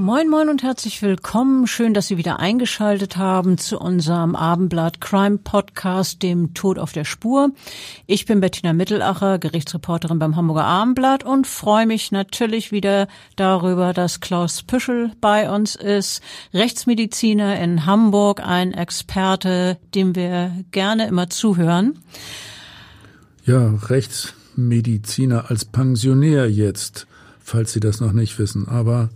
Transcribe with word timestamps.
Moin 0.00 0.30
moin 0.30 0.48
und 0.48 0.62
herzlich 0.62 1.02
willkommen. 1.02 1.66
Schön, 1.66 1.92
dass 1.92 2.06
Sie 2.06 2.16
wieder 2.16 2.40
eingeschaltet 2.40 3.18
haben 3.18 3.58
zu 3.58 3.78
unserem 3.78 4.34
Abendblatt 4.34 4.98
Crime 5.02 5.36
Podcast, 5.36 6.22
dem 6.22 6.54
Tod 6.54 6.78
auf 6.78 6.92
der 6.92 7.04
Spur. 7.04 7.50
Ich 8.06 8.24
bin 8.24 8.40
Bettina 8.40 8.72
Mittelacher, 8.72 9.38
Gerichtsreporterin 9.38 10.18
beim 10.18 10.36
Hamburger 10.36 10.64
Abendblatt 10.64 11.22
und 11.22 11.46
freue 11.46 11.84
mich 11.84 12.12
natürlich 12.12 12.72
wieder 12.72 13.08
darüber, 13.36 13.92
dass 13.92 14.20
Klaus 14.20 14.62
Püschel 14.62 15.12
bei 15.20 15.50
uns 15.50 15.74
ist, 15.74 16.22
Rechtsmediziner 16.54 17.60
in 17.60 17.84
Hamburg, 17.84 18.40
ein 18.40 18.72
Experte, 18.72 19.76
dem 19.94 20.16
wir 20.16 20.64
gerne 20.70 21.08
immer 21.08 21.28
zuhören. 21.28 21.98
Ja, 23.44 23.74
Rechtsmediziner 23.88 25.50
als 25.50 25.66
Pensionär 25.66 26.50
jetzt, 26.50 27.06
falls 27.38 27.74
Sie 27.74 27.80
das 27.80 28.00
noch 28.00 28.12
nicht 28.12 28.38
wissen, 28.38 28.66
aber 28.66 29.10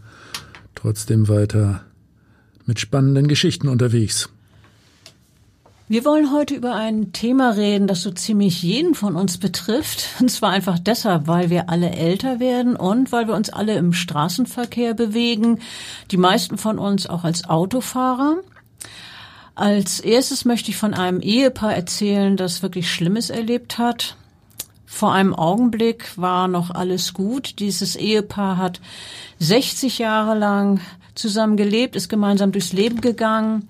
trotzdem 0.84 1.28
weiter 1.28 1.80
mit 2.66 2.78
spannenden 2.78 3.26
Geschichten 3.26 3.68
unterwegs. 3.68 4.28
Wir 5.88 6.04
wollen 6.04 6.30
heute 6.30 6.54
über 6.54 6.74
ein 6.74 7.12
Thema 7.12 7.52
reden, 7.52 7.86
das 7.86 8.02
so 8.02 8.10
ziemlich 8.10 8.62
jeden 8.62 8.94
von 8.94 9.16
uns 9.16 9.38
betrifft. 9.38 10.08
Und 10.20 10.30
zwar 10.30 10.50
einfach 10.50 10.78
deshalb, 10.78 11.26
weil 11.26 11.48
wir 11.48 11.70
alle 11.70 11.90
älter 11.90 12.38
werden 12.38 12.76
und 12.76 13.12
weil 13.12 13.26
wir 13.28 13.34
uns 13.34 13.48
alle 13.48 13.76
im 13.76 13.94
Straßenverkehr 13.94 14.92
bewegen. 14.92 15.60
Die 16.10 16.18
meisten 16.18 16.58
von 16.58 16.78
uns 16.78 17.06
auch 17.06 17.24
als 17.24 17.48
Autofahrer. 17.48 18.36
Als 19.54 20.00
erstes 20.00 20.44
möchte 20.44 20.70
ich 20.70 20.76
von 20.76 20.92
einem 20.92 21.20
Ehepaar 21.20 21.74
erzählen, 21.74 22.36
das 22.36 22.62
wirklich 22.62 22.92
Schlimmes 22.92 23.30
erlebt 23.30 23.78
hat. 23.78 24.18
Vor 24.86 25.12
einem 25.12 25.34
Augenblick 25.34 26.16
war 26.16 26.48
noch 26.48 26.70
alles 26.70 27.14
gut. 27.14 27.58
Dieses 27.58 27.96
Ehepaar 27.96 28.58
hat 28.58 28.80
60 29.38 29.98
Jahre 29.98 30.38
lang 30.38 30.80
zusammen 31.14 31.56
gelebt, 31.56 31.96
ist 31.96 32.08
gemeinsam 32.08 32.52
durchs 32.52 32.72
Leben 32.72 33.00
gegangen. 33.00 33.68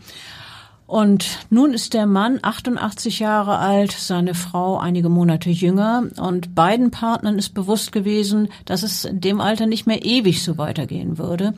Und 0.86 1.38
nun 1.48 1.72
ist 1.72 1.94
der 1.94 2.06
Mann 2.06 2.38
88 2.42 3.18
Jahre 3.18 3.56
alt, 3.56 3.92
seine 3.92 4.34
Frau 4.34 4.78
einige 4.78 5.08
Monate 5.08 5.48
jünger 5.48 6.04
und 6.18 6.54
beiden 6.54 6.90
Partnern 6.90 7.38
ist 7.38 7.54
bewusst 7.54 7.90
gewesen, 7.90 8.48
dass 8.66 8.82
es 8.82 9.06
in 9.06 9.20
dem 9.20 9.40
Alter 9.40 9.66
nicht 9.66 9.86
mehr 9.86 10.04
ewig 10.04 10.44
so 10.44 10.58
weitergehen 10.58 11.16
würde. 11.16 11.54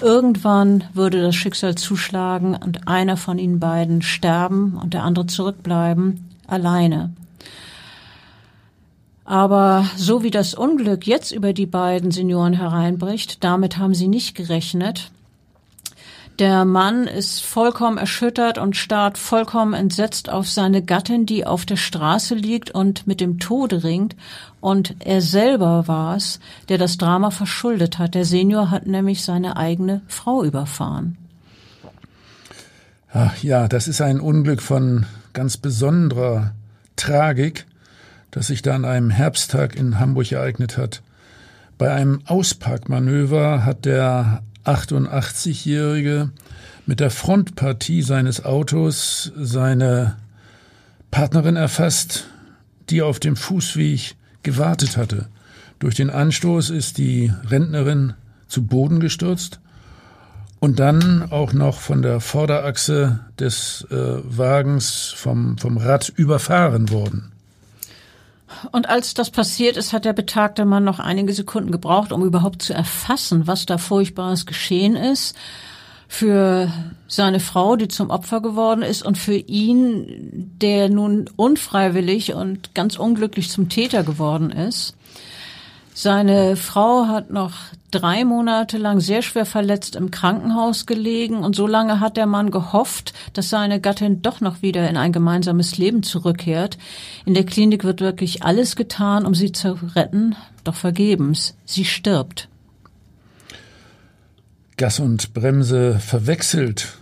Irgendwann 0.00 0.84
würde 0.94 1.20
das 1.20 1.34
Schicksal 1.34 1.74
zuschlagen 1.74 2.56
und 2.56 2.88
einer 2.88 3.18
von 3.18 3.38
ihnen 3.38 3.60
beiden 3.60 4.00
sterben 4.00 4.78
und 4.82 4.94
der 4.94 5.02
andere 5.02 5.26
zurückbleiben, 5.26 6.30
alleine. 6.46 7.12
Aber 9.32 9.86
so 9.96 10.22
wie 10.22 10.30
das 10.30 10.52
Unglück 10.52 11.06
jetzt 11.06 11.32
über 11.32 11.54
die 11.54 11.64
beiden 11.64 12.10
Senioren 12.10 12.52
hereinbricht, 12.52 13.42
damit 13.42 13.78
haben 13.78 13.94
sie 13.94 14.06
nicht 14.06 14.34
gerechnet. 14.34 15.10
Der 16.38 16.66
Mann 16.66 17.06
ist 17.06 17.42
vollkommen 17.42 17.96
erschüttert 17.96 18.58
und 18.58 18.76
starrt 18.76 19.16
vollkommen 19.16 19.72
entsetzt 19.72 20.28
auf 20.28 20.50
seine 20.50 20.82
Gattin, 20.82 21.24
die 21.24 21.46
auf 21.46 21.64
der 21.64 21.78
Straße 21.78 22.34
liegt 22.34 22.72
und 22.72 23.06
mit 23.06 23.22
dem 23.22 23.38
Tode 23.38 23.84
ringt. 23.84 24.16
Und 24.60 24.96
er 24.98 25.22
selber 25.22 25.88
war 25.88 26.14
es, 26.14 26.38
der 26.68 26.76
das 26.76 26.98
Drama 26.98 27.30
verschuldet 27.30 27.98
hat. 27.98 28.14
Der 28.14 28.26
Senior 28.26 28.70
hat 28.70 28.86
nämlich 28.86 29.24
seine 29.24 29.56
eigene 29.56 30.02
Frau 30.08 30.44
überfahren. 30.44 31.16
Ach 33.10 33.42
ja, 33.42 33.66
das 33.66 33.88
ist 33.88 34.02
ein 34.02 34.20
Unglück 34.20 34.60
von 34.60 35.06
ganz 35.32 35.56
besonderer 35.56 36.52
Tragik 36.96 37.64
das 38.32 38.48
sich 38.48 38.62
da 38.62 38.74
an 38.74 38.84
einem 38.84 39.10
Herbsttag 39.10 39.76
in 39.76 40.00
Hamburg 40.00 40.32
ereignet 40.32 40.76
hat. 40.76 41.02
Bei 41.78 41.92
einem 41.92 42.22
Ausparkmanöver 42.26 43.64
hat 43.64 43.84
der 43.84 44.42
88-Jährige 44.64 46.30
mit 46.86 47.00
der 47.00 47.10
Frontpartie 47.10 48.02
seines 48.02 48.44
Autos 48.44 49.32
seine 49.36 50.16
Partnerin 51.10 51.56
erfasst, 51.56 52.26
die 52.90 53.02
auf 53.02 53.20
dem 53.20 53.36
Fußweg 53.36 54.16
gewartet 54.42 54.96
hatte. 54.96 55.28
Durch 55.78 55.94
den 55.94 56.10
Anstoß 56.10 56.70
ist 56.70 56.98
die 56.98 57.32
Rentnerin 57.48 58.14
zu 58.48 58.64
Boden 58.66 59.00
gestürzt 59.00 59.60
und 60.58 60.78
dann 60.78 61.30
auch 61.30 61.52
noch 61.52 61.80
von 61.80 62.02
der 62.02 62.20
Vorderachse 62.20 63.20
des 63.38 63.86
äh, 63.90 63.96
Wagens 63.96 65.12
vom, 65.14 65.58
vom 65.58 65.76
Rad 65.76 66.08
überfahren 66.08 66.90
worden. 66.90 67.31
Und 68.70 68.88
als 68.88 69.14
das 69.14 69.30
passiert 69.30 69.76
ist, 69.76 69.92
hat 69.92 70.04
der 70.04 70.12
betagte 70.12 70.64
Mann 70.64 70.84
noch 70.84 70.98
einige 70.98 71.32
Sekunden 71.32 71.70
gebraucht, 71.70 72.12
um 72.12 72.24
überhaupt 72.24 72.62
zu 72.62 72.74
erfassen, 72.74 73.46
was 73.46 73.66
da 73.66 73.78
Furchtbares 73.78 74.46
geschehen 74.46 74.96
ist. 74.96 75.36
Für 76.08 76.70
seine 77.08 77.40
Frau, 77.40 77.76
die 77.76 77.88
zum 77.88 78.10
Opfer 78.10 78.42
geworden 78.42 78.82
ist, 78.82 79.02
und 79.02 79.16
für 79.16 79.34
ihn, 79.34 80.52
der 80.60 80.90
nun 80.90 81.30
unfreiwillig 81.36 82.34
und 82.34 82.74
ganz 82.74 82.96
unglücklich 82.96 83.50
zum 83.50 83.68
Täter 83.70 84.02
geworden 84.02 84.50
ist. 84.50 84.94
Seine 85.94 86.56
Frau 86.56 87.06
hat 87.06 87.30
noch 87.30 87.52
drei 87.90 88.24
Monate 88.24 88.78
lang 88.78 89.00
sehr 89.00 89.20
schwer 89.20 89.44
verletzt 89.44 89.94
im 89.94 90.10
Krankenhaus 90.10 90.86
gelegen 90.86 91.44
und 91.44 91.54
so 91.54 91.66
lange 91.66 92.00
hat 92.00 92.16
der 92.16 92.26
Mann 92.26 92.50
gehofft, 92.50 93.12
dass 93.34 93.50
seine 93.50 93.78
Gattin 93.78 94.22
doch 94.22 94.40
noch 94.40 94.62
wieder 94.62 94.88
in 94.88 94.96
ein 94.96 95.12
gemeinsames 95.12 95.76
Leben 95.76 96.02
zurückkehrt. 96.02 96.78
In 97.26 97.34
der 97.34 97.44
Klinik 97.44 97.84
wird 97.84 98.00
wirklich 98.00 98.42
alles 98.42 98.74
getan, 98.74 99.26
um 99.26 99.34
sie 99.34 99.52
zu 99.52 99.78
retten, 99.94 100.34
doch 100.64 100.74
vergebens. 100.74 101.54
Sie 101.66 101.84
stirbt. 101.84 102.48
Gas 104.78 104.98
und 104.98 105.34
Bremse 105.34 105.98
verwechselt 105.98 106.96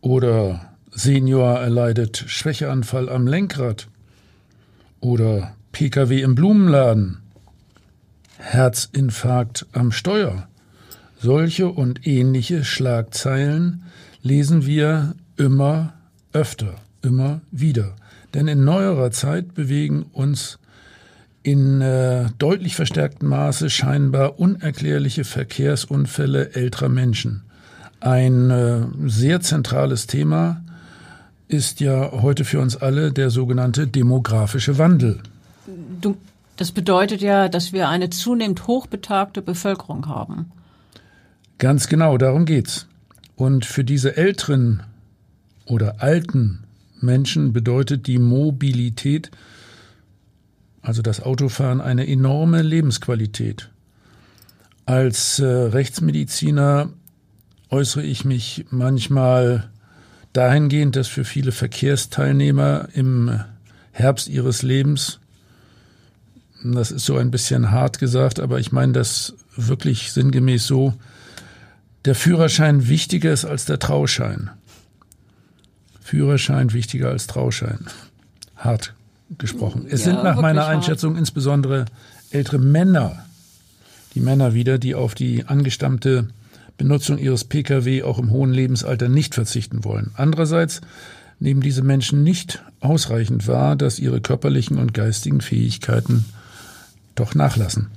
oder 0.00 0.70
Senior 0.92 1.58
erleidet 1.58 2.24
Schwächeanfall 2.28 3.08
am 3.08 3.26
Lenkrad 3.26 3.88
oder 5.00 5.56
Pkw 5.72 6.22
im 6.22 6.36
Blumenladen 6.36 7.23
Herzinfarkt 8.44 9.66
am 9.72 9.90
Steuer. 9.90 10.48
Solche 11.18 11.68
und 11.68 12.06
ähnliche 12.06 12.64
Schlagzeilen 12.64 13.84
lesen 14.22 14.66
wir 14.66 15.14
immer 15.36 15.94
öfter, 16.32 16.74
immer 17.02 17.40
wieder. 17.50 17.96
Denn 18.34 18.46
in 18.46 18.64
neuerer 18.64 19.10
Zeit 19.10 19.54
bewegen 19.54 20.04
uns 20.12 20.58
in 21.42 21.80
äh, 21.80 22.26
deutlich 22.38 22.76
verstärktem 22.76 23.28
Maße 23.28 23.70
scheinbar 23.70 24.38
unerklärliche 24.38 25.24
Verkehrsunfälle 25.24 26.54
älterer 26.54 26.88
Menschen. 26.88 27.42
Ein 28.00 28.50
äh, 28.50 28.82
sehr 29.06 29.40
zentrales 29.40 30.06
Thema 30.06 30.62
ist 31.48 31.80
ja 31.80 32.12
heute 32.12 32.44
für 32.44 32.60
uns 32.60 32.76
alle 32.76 33.12
der 33.12 33.30
sogenannte 33.30 33.86
demografische 33.86 34.78
Wandel. 34.78 35.20
Du 36.00 36.16
das 36.56 36.72
bedeutet 36.72 37.20
ja, 37.20 37.48
dass 37.48 37.72
wir 37.72 37.88
eine 37.88 38.10
zunehmend 38.10 38.66
hochbetagte 38.66 39.42
Bevölkerung 39.42 40.06
haben. 40.06 40.52
Ganz 41.58 41.88
genau, 41.88 42.18
darum 42.18 42.44
geht's. 42.44 42.86
Und 43.36 43.64
für 43.64 43.84
diese 43.84 44.16
älteren 44.16 44.82
oder 45.66 46.02
alten 46.02 46.64
Menschen 47.00 47.52
bedeutet 47.52 48.06
die 48.06 48.18
Mobilität, 48.18 49.30
also 50.82 51.02
das 51.02 51.20
Autofahren, 51.20 51.80
eine 51.80 52.06
enorme 52.06 52.62
Lebensqualität. 52.62 53.70
Als 54.86 55.38
äh, 55.38 55.46
Rechtsmediziner 55.46 56.90
äußere 57.70 58.02
ich 58.02 58.24
mich 58.24 58.66
manchmal 58.70 59.70
dahingehend, 60.32 60.96
dass 60.96 61.08
für 61.08 61.24
viele 61.24 61.52
Verkehrsteilnehmer 61.52 62.88
im 62.92 63.40
Herbst 63.92 64.28
ihres 64.28 64.62
Lebens 64.62 65.20
das 66.72 66.90
ist 66.90 67.04
so 67.04 67.16
ein 67.16 67.30
bisschen 67.30 67.70
hart 67.70 67.98
gesagt, 67.98 68.40
aber 68.40 68.58
ich 68.58 68.72
meine 68.72 68.92
das 68.92 69.34
wirklich 69.56 70.12
sinngemäß 70.12 70.66
so, 70.66 70.94
der 72.04 72.14
Führerschein 72.14 72.88
wichtiger 72.88 73.32
ist 73.32 73.44
als 73.44 73.64
der 73.64 73.78
Trauschein. 73.78 74.50
Führerschein 76.00 76.72
wichtiger 76.72 77.08
als 77.10 77.26
Trauschein. 77.26 77.86
Hart 78.56 78.94
gesprochen. 79.38 79.86
Es 79.88 80.00
ja, 80.00 80.12
sind 80.12 80.22
nach 80.22 80.40
meiner 80.40 80.66
Einschätzung 80.66 81.12
hart. 81.12 81.20
insbesondere 81.20 81.86
ältere 82.30 82.58
Männer, 82.58 83.24
die 84.14 84.20
Männer 84.20 84.54
wieder, 84.54 84.78
die 84.78 84.94
auf 84.94 85.14
die 85.14 85.44
angestammte 85.46 86.28
Benutzung 86.76 87.18
ihres 87.18 87.44
Pkw 87.44 88.02
auch 88.02 88.18
im 88.18 88.30
hohen 88.30 88.52
Lebensalter 88.52 89.08
nicht 89.08 89.34
verzichten 89.34 89.84
wollen. 89.84 90.10
Andererseits 90.14 90.80
nehmen 91.38 91.60
diese 91.60 91.82
Menschen 91.82 92.22
nicht 92.22 92.62
ausreichend 92.80 93.48
wahr, 93.48 93.76
dass 93.76 93.98
ihre 93.98 94.20
körperlichen 94.20 94.78
und 94.78 94.94
geistigen 94.94 95.40
Fähigkeiten 95.40 96.24
doch 97.14 97.34
nachlassen. 97.34 97.90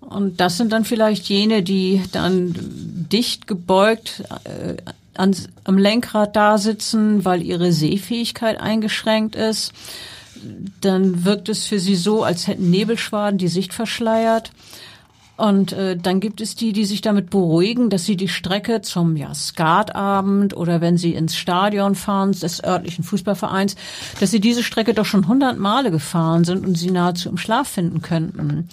Und 0.00 0.40
das 0.40 0.56
sind 0.56 0.72
dann 0.72 0.84
vielleicht 0.84 1.28
jene, 1.28 1.62
die 1.62 2.02
dann 2.12 2.54
dicht 2.56 3.46
gebeugt 3.46 4.24
äh, 4.44 4.76
ans, 5.14 5.48
am 5.64 5.78
Lenkrad 5.78 6.34
da 6.34 6.58
sitzen, 6.58 7.24
weil 7.24 7.42
ihre 7.42 7.72
Sehfähigkeit 7.72 8.60
eingeschränkt 8.60 9.36
ist. 9.36 9.72
Dann 10.80 11.24
wirkt 11.24 11.48
es 11.48 11.66
für 11.66 11.78
sie 11.78 11.96
so, 11.96 12.24
als 12.24 12.46
hätten 12.46 12.70
Nebelschwaden 12.70 13.38
die 13.38 13.48
Sicht 13.48 13.74
verschleiert. 13.74 14.52
Und 15.40 15.72
äh, 15.72 15.96
dann 15.96 16.20
gibt 16.20 16.42
es 16.42 16.54
die, 16.54 16.74
die 16.74 16.84
sich 16.84 17.00
damit 17.00 17.30
beruhigen, 17.30 17.88
dass 17.88 18.04
sie 18.04 18.14
die 18.14 18.28
Strecke 18.28 18.82
zum 18.82 19.16
ja, 19.16 19.32
Skatabend 19.32 20.54
oder 20.54 20.82
wenn 20.82 20.98
sie 20.98 21.14
ins 21.14 21.34
Stadion 21.34 21.94
fahren 21.94 22.32
des 22.32 22.62
örtlichen 22.62 23.04
Fußballvereins, 23.04 23.74
dass 24.20 24.30
sie 24.30 24.40
diese 24.40 24.62
Strecke 24.62 24.92
doch 24.92 25.06
schon 25.06 25.26
hundert 25.26 25.58
Male 25.58 25.90
gefahren 25.90 26.44
sind 26.44 26.66
und 26.66 26.76
sie 26.76 26.90
nahezu 26.90 27.30
im 27.30 27.38
Schlaf 27.38 27.68
finden 27.68 28.02
könnten. 28.02 28.68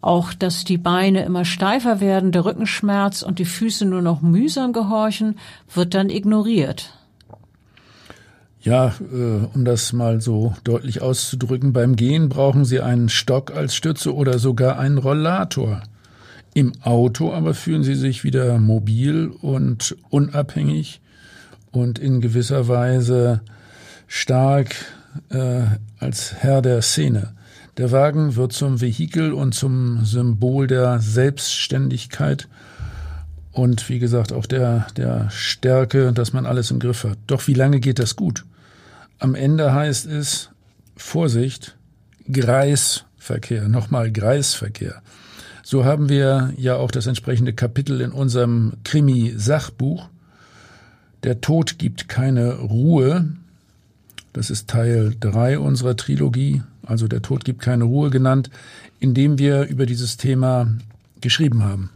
Auch, 0.00 0.34
dass 0.34 0.64
die 0.64 0.76
Beine 0.76 1.24
immer 1.24 1.44
steifer 1.44 2.00
werden, 2.00 2.32
der 2.32 2.46
Rückenschmerz 2.46 3.22
und 3.22 3.38
die 3.38 3.44
Füße 3.44 3.84
nur 3.84 4.02
noch 4.02 4.22
mühsam 4.22 4.72
gehorchen, 4.72 5.38
wird 5.72 5.94
dann 5.94 6.10
ignoriert. 6.10 6.98
Ja, 8.60 8.88
äh, 8.88 9.46
um 9.54 9.64
das 9.64 9.92
mal 9.92 10.20
so 10.20 10.54
deutlich 10.64 11.00
auszudrücken, 11.00 11.72
beim 11.72 11.94
Gehen 11.94 12.28
brauchen 12.28 12.64
Sie 12.64 12.80
einen 12.80 13.08
Stock 13.08 13.54
als 13.54 13.76
Stütze 13.76 14.12
oder 14.12 14.40
sogar 14.40 14.80
einen 14.80 14.98
Rollator. 14.98 15.82
Im 16.54 16.72
Auto 16.82 17.32
aber 17.32 17.54
fühlen 17.54 17.82
sie 17.82 17.94
sich 17.94 18.24
wieder 18.24 18.58
mobil 18.58 19.28
und 19.28 19.96
unabhängig 20.10 21.00
und 21.70 21.98
in 21.98 22.20
gewisser 22.20 22.68
Weise 22.68 23.40
stark 24.06 24.74
äh, 25.30 25.62
als 25.98 26.34
Herr 26.34 26.60
der 26.60 26.82
Szene. 26.82 27.34
Der 27.78 27.90
Wagen 27.90 28.36
wird 28.36 28.52
zum 28.52 28.82
Vehikel 28.82 29.32
und 29.32 29.54
zum 29.54 30.04
Symbol 30.04 30.66
der 30.66 31.00
Selbstständigkeit 31.00 32.48
und 33.52 33.88
wie 33.88 33.98
gesagt 33.98 34.32
auch 34.32 34.44
der, 34.44 34.86
der 34.96 35.30
Stärke, 35.30 36.12
dass 36.12 36.34
man 36.34 36.44
alles 36.44 36.70
im 36.70 36.78
Griff 36.80 37.04
hat. 37.04 37.18
Doch 37.26 37.46
wie 37.46 37.54
lange 37.54 37.80
geht 37.80 37.98
das 37.98 38.14
gut? 38.14 38.44
Am 39.18 39.34
Ende 39.34 39.72
heißt 39.72 40.06
es, 40.06 40.50
Vorsicht, 40.96 41.76
Greisverkehr, 42.30 43.68
nochmal 43.68 44.12
Greisverkehr. 44.12 45.02
So 45.62 45.84
haben 45.84 46.08
wir 46.08 46.52
ja 46.56 46.76
auch 46.76 46.90
das 46.90 47.06
entsprechende 47.06 47.52
Kapitel 47.52 48.00
in 48.00 48.10
unserem 48.10 48.72
Krimi-Sachbuch. 48.84 50.08
Der 51.22 51.40
Tod 51.40 51.78
gibt 51.78 52.08
keine 52.08 52.54
Ruhe. 52.54 53.28
Das 54.32 54.50
ist 54.50 54.68
Teil 54.68 55.14
drei 55.18 55.58
unserer 55.58 55.96
Trilogie, 55.96 56.62
also 56.84 57.06
der 57.06 57.22
Tod 57.22 57.44
gibt 57.44 57.60
keine 57.60 57.84
Ruhe 57.84 58.10
genannt, 58.10 58.50
in 58.98 59.14
dem 59.14 59.38
wir 59.38 59.64
über 59.66 59.86
dieses 59.86 60.16
Thema 60.16 60.68
geschrieben 61.20 61.62
haben. 61.62 61.90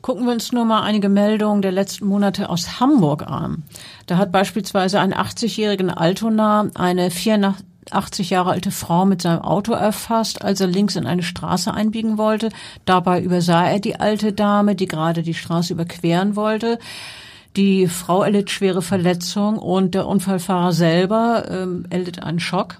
Gucken 0.00 0.24
wir 0.24 0.32
uns 0.32 0.52
nur 0.52 0.64
mal 0.64 0.82
einige 0.82 1.08
Meldungen 1.08 1.62
der 1.62 1.72
letzten 1.72 2.06
Monate 2.06 2.48
aus 2.48 2.80
Hamburg 2.80 3.26
an. 3.26 3.64
Da 4.06 4.16
hat 4.16 4.32
beispielsweise 4.32 5.00
ein 5.00 5.12
80-jährigen 5.12 5.90
Altona 5.90 6.70
eine 6.74 7.10
84 7.10 7.64
80 7.90 8.30
Jahre 8.30 8.50
alte 8.50 8.70
Frau 8.70 9.04
mit 9.06 9.22
seinem 9.22 9.42
Auto 9.42 9.72
erfasst, 9.72 10.42
als 10.42 10.60
er 10.60 10.66
links 10.66 10.96
in 10.96 11.06
eine 11.06 11.22
Straße 11.22 11.72
einbiegen 11.72 12.18
wollte. 12.18 12.50
Dabei 12.84 13.20
übersah 13.20 13.68
er 13.68 13.80
die 13.80 14.00
alte 14.00 14.32
Dame, 14.32 14.74
die 14.74 14.86
gerade 14.86 15.22
die 15.22 15.34
Straße 15.34 15.72
überqueren 15.72 16.36
wollte. 16.36 16.78
Die 17.56 17.86
Frau 17.86 18.22
erlitt 18.22 18.50
schwere 18.50 18.82
Verletzung 18.82 19.58
und 19.58 19.94
der 19.94 20.06
Unfallfahrer 20.06 20.72
selber 20.72 21.44
ähm, 21.48 21.86
erlitt 21.88 22.22
einen 22.22 22.40
Schock. 22.40 22.78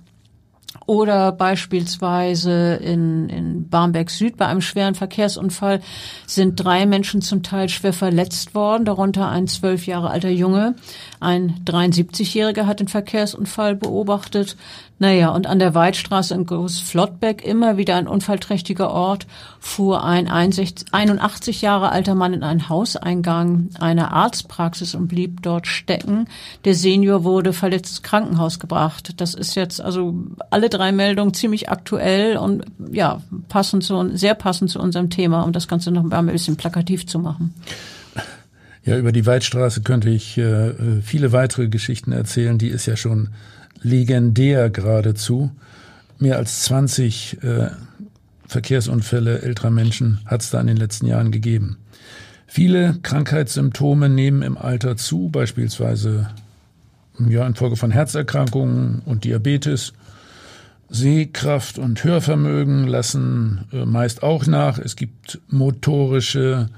Oder 0.85 1.32
beispielsweise 1.32 2.75
in, 2.75 3.29
in 3.29 3.69
Barmbek 3.69 4.08
Süd 4.08 4.37
bei 4.37 4.47
einem 4.47 4.61
schweren 4.61 4.94
Verkehrsunfall 4.94 5.81
sind 6.26 6.62
drei 6.62 6.87
Menschen 6.87 7.23
zum 7.23 7.43
Teil 7.43 7.69
schwer 7.69 7.93
verletzt 7.93 8.55
worden, 8.55 8.85
darunter 8.85 9.29
ein 9.29 9.49
zwölf 9.49 9.87
Jahre 9.87 10.11
alter 10.11 10.29
Junge. 10.29 10.76
Ein 11.19 11.56
73-Jähriger 11.64 12.67
hat 12.67 12.79
den 12.79 12.88
Verkehrsunfall 12.88 13.75
beobachtet. 13.75 14.56
Naja, 14.98 15.28
und 15.28 15.46
an 15.46 15.58
der 15.58 15.75
Weidstraße 15.75 16.32
in 16.34 16.46
Großflottbeck, 16.46 17.44
immer 17.44 17.76
wieder 17.76 17.96
ein 17.96 18.08
unfallträchtiger 18.08 18.90
Ort, 18.90 19.26
fuhr 19.60 20.02
ein 20.02 20.26
81 20.26 21.60
Jahre 21.60 21.90
alter 21.93 22.14
Mann 22.14 22.32
in 22.32 22.43
einen 22.43 22.70
Hauseingang 22.70 23.69
einer 23.78 24.12
Arztpraxis 24.12 24.94
und 24.94 25.08
blieb 25.08 25.43
dort 25.43 25.66
stecken. 25.66 26.28
Der 26.64 26.75
Senior 26.75 27.25
wurde 27.25 27.52
verletzt 27.52 27.90
ins 27.90 28.02
Krankenhaus 28.02 28.58
gebracht. 28.58 29.20
Das 29.20 29.34
ist 29.34 29.54
jetzt 29.54 29.82
also 29.82 30.14
alle 30.48 30.70
drei 30.70 30.93
Meldungen 30.93 31.34
ziemlich 31.34 31.69
aktuell 31.69 32.38
und 32.38 32.64
ja, 32.90 33.20
passend 33.50 33.84
zu, 33.84 34.16
sehr 34.16 34.34
passend 34.34 34.70
zu 34.70 34.81
unserem 34.81 35.10
Thema, 35.10 35.43
um 35.43 35.52
das 35.52 35.69
Ganze 35.69 35.90
noch 35.90 36.10
ein 36.10 36.26
bisschen 36.26 36.56
plakativ 36.56 37.06
zu 37.06 37.19
machen. 37.19 37.52
Ja, 38.87 38.96
über 38.96 39.12
die 39.12 39.26
Weidstraße 39.26 39.82
könnte 39.82 40.08
ich 40.08 40.38
äh, 40.38 41.02
viele 41.02 41.32
weitere 41.32 41.69
Geschichten 41.69 42.12
erzählen. 42.12 42.56
Die 42.56 42.69
ist 42.69 42.87
ja 42.87 42.96
schon 42.96 43.31
legendär 43.87 44.69
geradezu. 44.69 45.50
Mehr 46.19 46.37
als 46.37 46.62
20 46.62 47.43
äh, 47.43 47.69
Verkehrsunfälle 48.47 49.43
älterer 49.43 49.71
Menschen 49.71 50.21
hat 50.27 50.43
es 50.43 50.50
da 50.50 50.61
in 50.61 50.67
den 50.67 50.77
letzten 50.77 51.06
Jahren 51.06 51.31
gegeben. 51.31 51.79
Viele 52.47 52.99
Krankheitssymptome 53.03 54.09
nehmen 54.09 54.43
im 54.43 54.56
Alter 54.56 54.97
zu, 54.97 55.29
beispielsweise 55.31 56.31
ja, 57.29 57.47
infolge 57.47 57.77
von 57.77 57.91
Herzerkrankungen 57.91 59.03
und 59.05 59.25
Diabetes. 59.25 59.93
Sehkraft 60.89 61.79
und 61.79 62.05
Hörvermögen 62.05 62.87
lassen 62.87 63.65
äh, 63.72 63.84
meist 63.84 64.22
auch 64.22 64.46
nach. 64.46 64.79
Es 64.79 64.96
gibt 64.96 65.41
motorische 65.49 66.69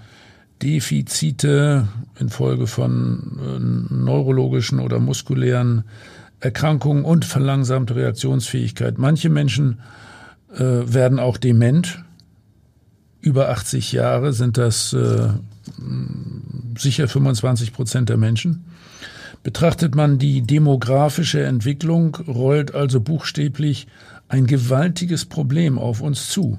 Defizite 0.63 1.89
infolge 2.19 2.67
von 2.67 3.39
äh, 3.39 3.95
neurologischen 3.95 4.81
oder 4.81 4.99
muskulären 4.99 5.85
Erkrankungen 6.41 7.05
und 7.05 7.25
verlangsamte 7.25 7.97
Reaktionsfähigkeit. 7.97 8.99
Manche 8.99 9.29
Menschen 9.29 9.81
äh, 10.55 10.61
werden 10.61 11.19
auch 11.19 11.37
dement. 11.37 12.05
Über 13.21 13.49
80 13.51 13.93
Jahre 13.93 14.33
sind 14.33 14.57
das 14.57 14.93
äh, 14.93 15.29
sicher 16.79 17.09
25 17.09 17.73
Prozent 17.73 18.09
der 18.09 18.17
Menschen. 18.17 18.65
Betrachtet 19.43 19.95
man 19.95 20.19
die 20.19 20.43
demografische 20.43 21.45
Entwicklung, 21.45 22.17
rollt 22.27 22.75
also 22.75 23.01
buchstäblich 23.01 23.87
ein 24.29 24.47
gewaltiges 24.47 25.25
Problem 25.25 25.79
auf 25.79 26.01
uns 26.01 26.29
zu. 26.29 26.59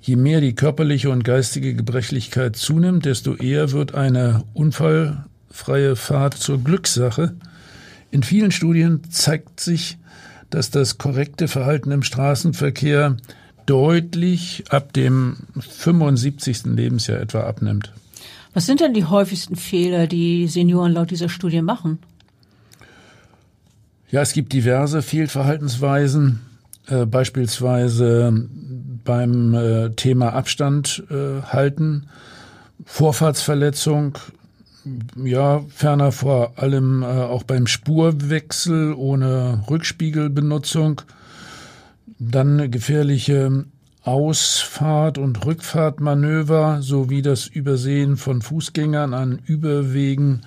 Je 0.00 0.16
mehr 0.16 0.40
die 0.40 0.54
körperliche 0.54 1.10
und 1.10 1.24
geistige 1.24 1.74
Gebrechlichkeit 1.74 2.56
zunimmt, 2.56 3.04
desto 3.04 3.34
eher 3.34 3.72
wird 3.72 3.94
eine 3.94 4.44
unfallfreie 4.54 5.94
Fahrt 5.94 6.34
zur 6.34 6.62
Glückssache 6.64 7.34
in 8.10 8.22
vielen 8.22 8.50
Studien 8.50 9.02
zeigt 9.10 9.60
sich, 9.60 9.98
dass 10.50 10.70
das 10.70 10.98
korrekte 10.98 11.48
Verhalten 11.48 11.92
im 11.92 12.02
Straßenverkehr 12.02 13.16
deutlich 13.66 14.64
ab 14.70 14.92
dem 14.92 15.36
75. 15.58 16.64
Lebensjahr 16.66 17.20
etwa 17.20 17.42
abnimmt. 17.42 17.92
Was 18.52 18.66
sind 18.66 18.80
denn 18.80 18.94
die 18.94 19.04
häufigsten 19.04 19.54
Fehler, 19.54 20.08
die 20.08 20.48
Senioren 20.48 20.92
laut 20.92 21.10
dieser 21.10 21.28
Studie 21.28 21.62
machen? 21.62 21.98
Ja, 24.10 24.22
es 24.22 24.32
gibt 24.32 24.52
diverse 24.52 25.02
Fehlverhaltensweisen, 25.02 26.40
äh, 26.88 27.06
beispielsweise 27.06 28.48
beim 29.04 29.54
äh, 29.54 29.90
Thema 29.90 30.32
Abstand 30.32 31.04
äh, 31.10 31.42
halten, 31.42 32.08
Vorfahrtsverletzung, 32.84 34.18
ja, 35.16 35.64
ferner 35.68 36.12
vor 36.12 36.52
allem 36.56 37.02
äh, 37.02 37.06
auch 37.06 37.42
beim 37.42 37.66
Spurwechsel 37.66 38.94
ohne 38.94 39.64
Rückspiegelbenutzung, 39.68 41.02
dann 42.18 42.70
gefährliche 42.70 43.64
Ausfahrt- 44.02 45.18
und 45.18 45.44
Rückfahrtmanöver 45.44 46.80
sowie 46.80 47.22
das 47.22 47.46
Übersehen 47.46 48.16
von 48.16 48.40
Fußgängern 48.40 49.12
an 49.12 49.38
Überwegen, 49.44 50.40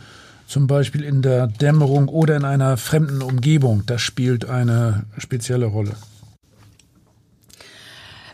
zum 0.47 0.67
Beispiel 0.67 1.03
in 1.03 1.21
der 1.21 1.47
Dämmerung 1.47 2.07
oder 2.09 2.35
in 2.35 2.45
einer 2.45 2.77
fremden 2.77 3.21
Umgebung. 3.21 3.83
Das 3.85 4.01
spielt 4.01 4.49
eine 4.49 5.05
spezielle 5.17 5.65
Rolle. 5.65 5.93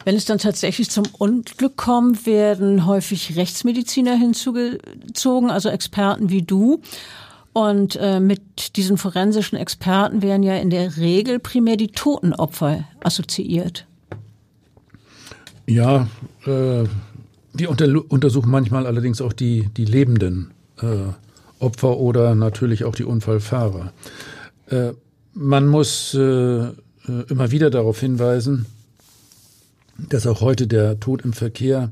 Wenn 0.06 0.16
es 0.16 0.26
dann 0.26 0.38
tatsächlich 0.38 0.90
zum 0.90 1.04
Unglück 1.18 1.76
kommt, 1.76 2.26
werden 2.26 2.86
häufig 2.86 3.36
Rechtsmediziner 3.36 4.16
hinzugezogen, 4.16 5.52
also 5.52 5.70
Experten 5.70 6.30
wie 6.30 6.42
du. 6.42 6.82
Und 7.54 7.98
äh, 8.00 8.20
mit 8.20 8.78
diesen 8.78 8.98
forensischen 8.98 9.58
Experten 9.58 10.22
werden 10.22 10.44
ja 10.44 10.56
in 10.56 10.70
der 10.70 10.98
Regel 10.98 11.40
primär 11.40 11.78
die 11.78 11.90
Totenopfer 11.90 12.86
assoziiert. 13.02 13.86
Ja, 15.66 16.08
äh, 16.46 16.84
wir 17.54 17.70
unter 17.70 17.88
untersuchen 18.10 18.50
manchmal 18.50 18.86
allerdings 18.86 19.22
auch 19.22 19.34
die, 19.34 19.70
die 19.76 19.86
lebenden 19.86 20.52
äh, 20.82 21.12
Opfer 21.60 21.98
oder 21.98 22.36
natürlich 22.36 22.86
auch 22.86 22.96
die 22.96 23.04
Unfallfahrer. 23.04 23.92
Äh, 24.68 24.94
man 25.34 25.68
muss 25.68 26.14
äh, 26.14 26.20
äh, 26.20 26.72
immer 27.30 27.52
wieder 27.52 27.70
darauf 27.70 28.00
hinweisen, 28.00 28.66
dass 30.08 30.28
auch 30.28 30.42
heute 30.42 30.68
der 30.68 31.00
Tod 31.00 31.22
im 31.24 31.34
Verkehr 31.34 31.92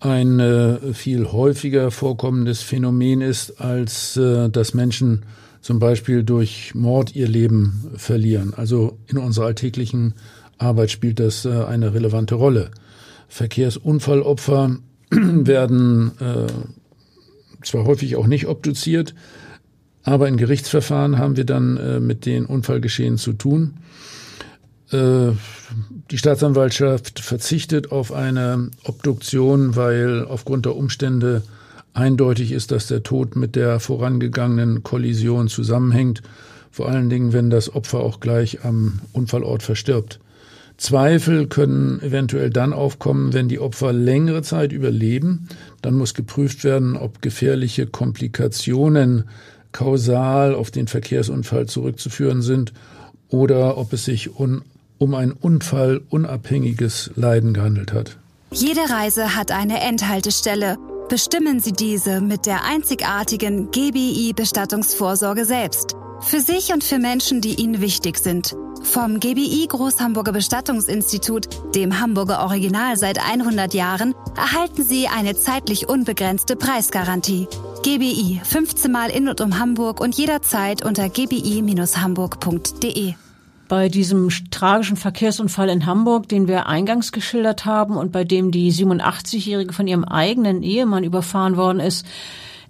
ein 0.00 0.40
äh, 0.40 0.94
viel 0.94 1.30
häufiger 1.30 1.90
vorkommendes 1.90 2.62
Phänomen 2.62 3.20
ist, 3.20 3.60
als 3.60 4.16
äh, 4.16 4.48
dass 4.48 4.74
Menschen 4.74 5.24
zum 5.60 5.78
Beispiel 5.78 6.24
durch 6.24 6.74
Mord 6.74 7.14
ihr 7.14 7.28
Leben 7.28 7.92
verlieren. 7.96 8.52
Also 8.54 8.98
in 9.06 9.18
unserer 9.18 9.46
alltäglichen 9.46 10.14
Arbeit 10.58 10.90
spielt 10.90 11.20
das 11.20 11.44
äh, 11.44 11.64
eine 11.64 11.94
relevante 11.94 12.34
Rolle. 12.34 12.70
Verkehrsunfallopfer 13.28 14.76
werden 15.10 16.12
äh, 16.20 16.46
zwar 17.64 17.84
häufig 17.84 18.16
auch 18.16 18.26
nicht 18.26 18.48
obduziert, 18.48 19.14
aber 20.02 20.26
in 20.26 20.36
Gerichtsverfahren 20.36 21.18
haben 21.18 21.36
wir 21.36 21.44
dann 21.44 21.76
äh, 21.76 22.00
mit 22.00 22.26
den 22.26 22.44
Unfallgeschehen 22.44 23.18
zu 23.18 23.32
tun. 23.32 23.74
Äh, 24.92 25.32
die 26.10 26.18
Staatsanwaltschaft 26.18 27.20
verzichtet 27.20 27.90
auf 27.90 28.12
eine 28.12 28.70
Obduktion, 28.84 29.76
weil 29.76 30.24
aufgrund 30.24 30.66
der 30.66 30.76
Umstände 30.76 31.42
eindeutig 31.94 32.52
ist, 32.52 32.70
dass 32.70 32.86
der 32.86 33.02
Tod 33.02 33.36
mit 33.36 33.56
der 33.56 33.80
vorangegangenen 33.80 34.82
Kollision 34.82 35.48
zusammenhängt, 35.48 36.22
vor 36.70 36.88
allen 36.88 37.10
Dingen, 37.10 37.32
wenn 37.32 37.50
das 37.50 37.74
Opfer 37.74 38.00
auch 38.00 38.20
gleich 38.20 38.64
am 38.64 39.00
Unfallort 39.12 39.62
verstirbt. 39.62 40.20
Zweifel 40.78 41.46
können 41.46 42.00
eventuell 42.00 42.50
dann 42.50 42.72
aufkommen, 42.72 43.34
wenn 43.34 43.48
die 43.48 43.60
Opfer 43.60 43.92
längere 43.92 44.42
Zeit 44.42 44.72
überleben. 44.72 45.48
Dann 45.82 45.94
muss 45.94 46.14
geprüft 46.14 46.64
werden, 46.64 46.96
ob 46.96 47.22
gefährliche 47.22 47.86
Komplikationen 47.86 49.24
kausal 49.70 50.54
auf 50.54 50.70
den 50.70 50.88
Verkehrsunfall 50.88 51.66
zurückzuführen 51.66 52.42
sind 52.42 52.72
oder 53.28 53.78
ob 53.78 53.92
es 53.92 54.04
sich 54.04 54.36
um 55.02 55.14
ein 55.14 55.32
unfallunabhängiges 55.32 57.10
Leiden 57.16 57.54
gehandelt 57.54 57.92
hat. 57.92 58.18
Jede 58.52 58.88
Reise 58.88 59.34
hat 59.34 59.50
eine 59.50 59.80
Endhaltestelle. 59.80 60.78
Bestimmen 61.08 61.58
Sie 61.58 61.72
diese 61.72 62.20
mit 62.20 62.46
der 62.46 62.64
einzigartigen 62.64 63.72
GBI 63.72 64.32
Bestattungsvorsorge 64.34 65.44
selbst. 65.44 65.96
Für 66.20 66.38
sich 66.40 66.72
und 66.72 66.84
für 66.84 67.00
Menschen, 67.00 67.40
die 67.40 67.56
Ihnen 67.56 67.80
wichtig 67.80 68.18
sind. 68.18 68.54
Vom 68.84 69.18
GBI 69.18 69.66
Großhamburger 69.68 70.30
Bestattungsinstitut, 70.32 71.48
dem 71.74 71.98
Hamburger 72.00 72.44
Original 72.44 72.96
seit 72.96 73.18
100 73.18 73.74
Jahren, 73.74 74.14
erhalten 74.36 74.84
Sie 74.84 75.08
eine 75.08 75.34
zeitlich 75.34 75.88
unbegrenzte 75.88 76.54
Preisgarantie. 76.54 77.48
GBI 77.82 78.40
15 78.44 78.92
Mal 78.92 79.10
in 79.10 79.28
und 79.28 79.40
um 79.40 79.58
Hamburg 79.58 80.00
und 80.00 80.16
jederzeit 80.16 80.84
unter 80.84 81.08
gbi-hamburg.de. 81.08 83.14
Bei 83.68 83.88
diesem 83.88 84.28
tragischen 84.50 84.96
Verkehrsunfall 84.96 85.68
in 85.68 85.86
Hamburg, 85.86 86.28
den 86.28 86.48
wir 86.48 86.66
eingangs 86.66 87.12
geschildert 87.12 87.64
haben 87.64 87.96
und 87.96 88.12
bei 88.12 88.24
dem 88.24 88.50
die 88.50 88.72
87-Jährige 88.72 89.72
von 89.72 89.86
ihrem 89.86 90.04
eigenen 90.04 90.62
Ehemann 90.62 91.04
überfahren 91.04 91.56
worden 91.56 91.80
ist, 91.80 92.06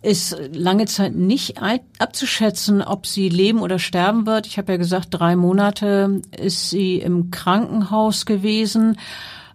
ist 0.03 0.37
lange 0.53 0.87
Zeit 0.87 1.15
nicht 1.15 1.59
abzuschätzen, 1.99 2.83
ob 2.83 3.07
sie 3.07 3.29
leben 3.29 3.61
oder 3.61 3.79
sterben 3.79 4.27
wird. 4.27 4.47
Ich 4.47 4.59
habe 4.59 4.73
ja 4.73 4.79
gesagt, 4.79 5.09
drei 5.11 5.37
Monate 5.37 6.23
ist 6.37 6.71
sie 6.71 6.97
im 6.97 7.31
Krankenhaus 7.31 8.27
gewesen. 8.27 8.99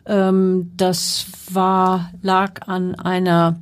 Ähm, 0.05 0.71
das 0.77 1.27
war, 1.51 2.11
lag 2.21 2.67
an 2.67 2.95
einer 2.95 3.59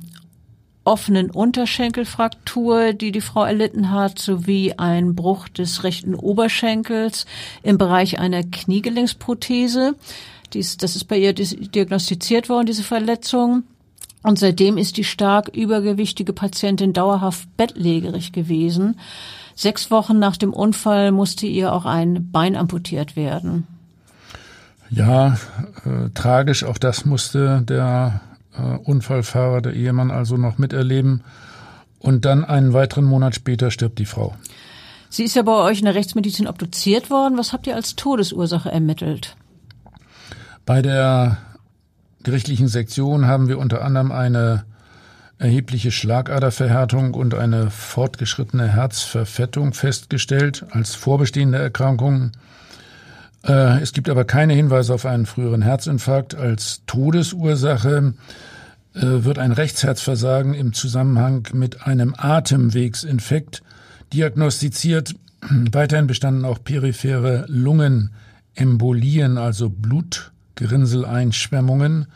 offenen 0.86 1.30
Unterschenkelfraktur, 1.30 2.92
die 2.92 3.12
die 3.12 3.20
Frau 3.20 3.44
erlitten 3.44 3.90
hat, 3.90 4.18
sowie 4.18 4.74
ein 4.76 5.14
Bruch 5.14 5.48
des 5.48 5.84
rechten 5.84 6.14
Oberschenkels 6.14 7.26
im 7.62 7.76
Bereich 7.76 8.18
einer 8.18 8.42
Kniegelenksprothese. 8.42 9.94
Dies, 10.52 10.76
das 10.76 10.96
ist 10.96 11.04
bei 11.04 11.18
ihr 11.18 11.32
diagnostiziert 11.34 12.48
worden, 12.48 12.66
diese 12.66 12.84
Verletzung. 12.84 13.64
Und 14.22 14.38
seitdem 14.38 14.76
ist 14.76 14.96
die 14.96 15.04
stark 15.04 15.48
übergewichtige 15.48 16.32
Patientin 16.32 16.92
dauerhaft 16.92 17.48
bettlägerig 17.56 18.32
gewesen. 18.32 18.98
Sechs 19.54 19.90
Wochen 19.90 20.18
nach 20.18 20.36
dem 20.36 20.52
Unfall 20.52 21.12
musste 21.12 21.46
ihr 21.46 21.72
auch 21.72 21.84
ein 21.84 22.30
Bein 22.30 22.56
amputiert 22.56 23.16
werden. 23.16 23.66
Ja, 24.90 25.36
äh, 25.84 26.10
tragisch, 26.14 26.64
auch 26.64 26.78
das 26.78 27.04
musste 27.04 27.62
der 27.62 28.20
äh, 28.58 28.76
Unfallfahrer, 28.78 29.60
der 29.60 29.72
Ehemann 29.72 30.10
also 30.10 30.36
noch 30.36 30.58
miterleben. 30.58 31.22
Und 31.98 32.24
dann 32.24 32.44
einen 32.44 32.72
weiteren 32.72 33.04
Monat 33.04 33.34
später 33.34 33.70
stirbt 33.70 33.98
die 33.98 34.06
Frau. 34.06 34.34
Sie 35.08 35.24
ist 35.24 35.34
ja 35.34 35.42
bei 35.42 35.52
euch 35.52 35.78
in 35.78 35.86
der 35.86 35.94
Rechtsmedizin 35.94 36.46
obduziert 36.46 37.10
worden. 37.10 37.38
Was 37.38 37.52
habt 37.52 37.66
ihr 37.66 37.74
als 37.74 37.96
Todesursache 37.96 38.70
ermittelt? 38.70 39.36
Bei 40.64 40.82
der 40.82 41.38
gerichtlichen 42.22 42.68
Sektion 42.68 43.26
haben 43.26 43.48
wir 43.48 43.58
unter 43.58 43.84
anderem 43.84 44.12
eine 44.12 44.64
erhebliche 45.38 45.90
Schlagaderverhärtung 45.90 47.14
und 47.14 47.34
eine 47.34 47.70
fortgeschrittene 47.70 48.68
Herzverfettung 48.68 49.74
festgestellt 49.74 50.64
als 50.70 50.94
vorbestehende 50.94 51.58
Erkrankung. 51.58 52.32
Äh, 53.46 53.80
es 53.80 53.92
gibt 53.92 54.08
aber 54.08 54.24
keine 54.24 54.54
Hinweise 54.54 54.94
auf 54.94 55.06
einen 55.06 55.26
früheren 55.26 55.62
Herzinfarkt. 55.62 56.34
Als 56.34 56.82
Todesursache 56.86 58.14
äh, 58.94 59.00
wird 59.00 59.38
ein 59.38 59.52
Rechtsherzversagen 59.52 60.54
im 60.54 60.72
Zusammenhang 60.72 61.48
mit 61.52 61.86
einem 61.86 62.14
Atemwegsinfekt 62.16 63.62
diagnostiziert. 64.12 65.14
Weiterhin 65.72 66.06
bestanden 66.06 66.44
auch 66.44 66.62
periphere 66.62 67.44
Lungenembolien, 67.48 69.38
also 69.38 69.70
Blut 69.70 70.32
Gerinnseleinsschwemmungen. 70.56 72.06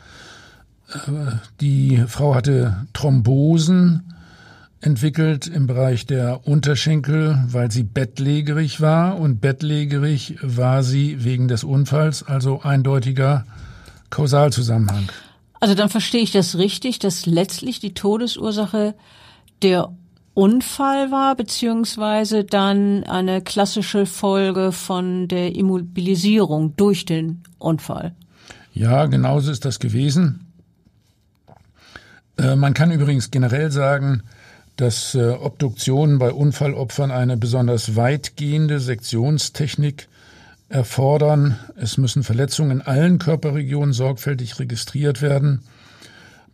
Äh, 0.93 0.99
die 1.61 2.03
Frau 2.09 2.35
hatte 2.35 2.87
Thrombosen 2.93 4.10
entwickelt 4.81 5.47
im 5.47 5.67
Bereich 5.67 6.07
der 6.07 6.47
Unterschenkel, 6.47 7.43
weil 7.49 7.71
sie 7.71 7.83
bettlägerig 7.83 8.81
war 8.81 9.19
und 9.19 9.41
bettlägerig 9.41 10.39
war 10.43 10.83
sie 10.83 11.23
wegen 11.25 11.49
des 11.49 11.65
Unfalls, 11.65 12.23
also 12.23 12.63
eindeutiger 12.63 13.45
Kausalzusammenhang. 14.09 15.09
Also 15.61 15.75
dann 15.75 15.91
verstehe 15.91 16.23
ich 16.23 16.33
das 16.33 16.57
richtig, 16.57 16.99
dass 16.99 17.27
letztlich 17.27 17.81
die 17.81 17.93
Todesursache 17.93 18.95
der 19.63 19.91
Unfall 20.33 21.11
war, 21.11 21.37
beziehungsweise 21.37 22.45
dann 22.45 23.05
eine 23.05 23.43
klassische 23.43 24.07
Folge 24.07 24.73
von 24.73 25.29
der 25.29 25.55
Immobilisierung 25.55 26.77
durch 26.77 27.05
den 27.05 27.43
Unfall. 27.59 28.15
Ja, 28.73 29.05
genauso 29.07 29.51
ist 29.51 29.67
das 29.67 29.81
gewesen. 29.81 30.47
Äh, 32.39 32.57
man 32.57 32.73
kann 32.73 32.91
übrigens 32.91 33.31
generell 33.31 33.71
sagen, 33.71 34.23
dass 34.81 35.15
äh, 35.15 35.29
Obduktionen 35.29 36.19
bei 36.19 36.33
Unfallopfern 36.33 37.11
eine 37.11 37.37
besonders 37.37 37.97
weitgehende 37.97 38.81
Sektionstechnik 38.81 40.09
erfordern. 40.71 41.59
Es 41.77 41.99
müssen 41.99 42.23
Verletzungen 42.23 42.71
in 42.71 42.81
allen 42.81 43.19
Körperregionen 43.19 43.93
sorgfältig 43.93 44.59
registriert 44.59 45.21
werden. 45.21 45.61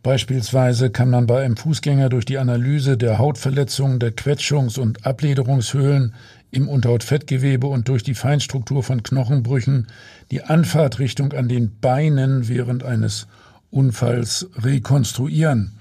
Beispielsweise 0.03 0.89
kann 0.89 1.09
man 1.09 1.25
bei 1.25 1.43
einem 1.43 1.57
Fußgänger 1.57 2.09
durch 2.09 2.25
die 2.25 2.37
Analyse 2.37 2.97
der 2.97 3.17
Hautverletzungen, 3.17 3.99
der 3.99 4.15
Quetschungs- 4.15 4.79
und 4.79 5.05
Ablederungshöhlen 5.05 6.13
im 6.51 6.67
Unterhautfettgewebe 6.67 7.67
und 7.67 7.87
durch 7.87 8.03
die 8.03 8.15
Feinstruktur 8.15 8.83
von 8.83 9.03
Knochenbrüchen 9.03 9.87
die 10.31 10.43
Anfahrtrichtung 10.43 11.33
an 11.33 11.47
den 11.47 11.79
Beinen 11.79 12.47
während 12.47 12.83
eines 12.83 13.27
Unfalls 13.69 14.49
rekonstruieren. 14.55 15.76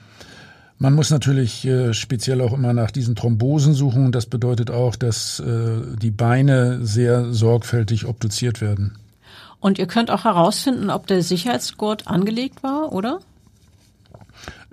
Man 0.78 0.92
muss 0.94 1.10
natürlich 1.10 1.64
äh, 1.64 1.94
speziell 1.94 2.40
auch 2.42 2.52
immer 2.52 2.74
nach 2.74 2.90
diesen 2.90 3.16
Thrombosen 3.16 3.72
suchen. 3.72 4.12
Das 4.12 4.26
bedeutet 4.26 4.70
auch, 4.70 4.94
dass 4.94 5.40
äh, 5.40 5.96
die 6.00 6.10
Beine 6.10 6.84
sehr 6.84 7.32
sorgfältig 7.32 8.06
obduziert 8.06 8.60
werden. 8.60 8.98
Und 9.58 9.78
ihr 9.78 9.86
könnt 9.86 10.10
auch 10.10 10.24
herausfinden, 10.24 10.90
ob 10.90 11.06
der 11.06 11.22
Sicherheitsgurt 11.22 12.06
angelegt 12.06 12.62
war, 12.62 12.92
oder? 12.92 13.20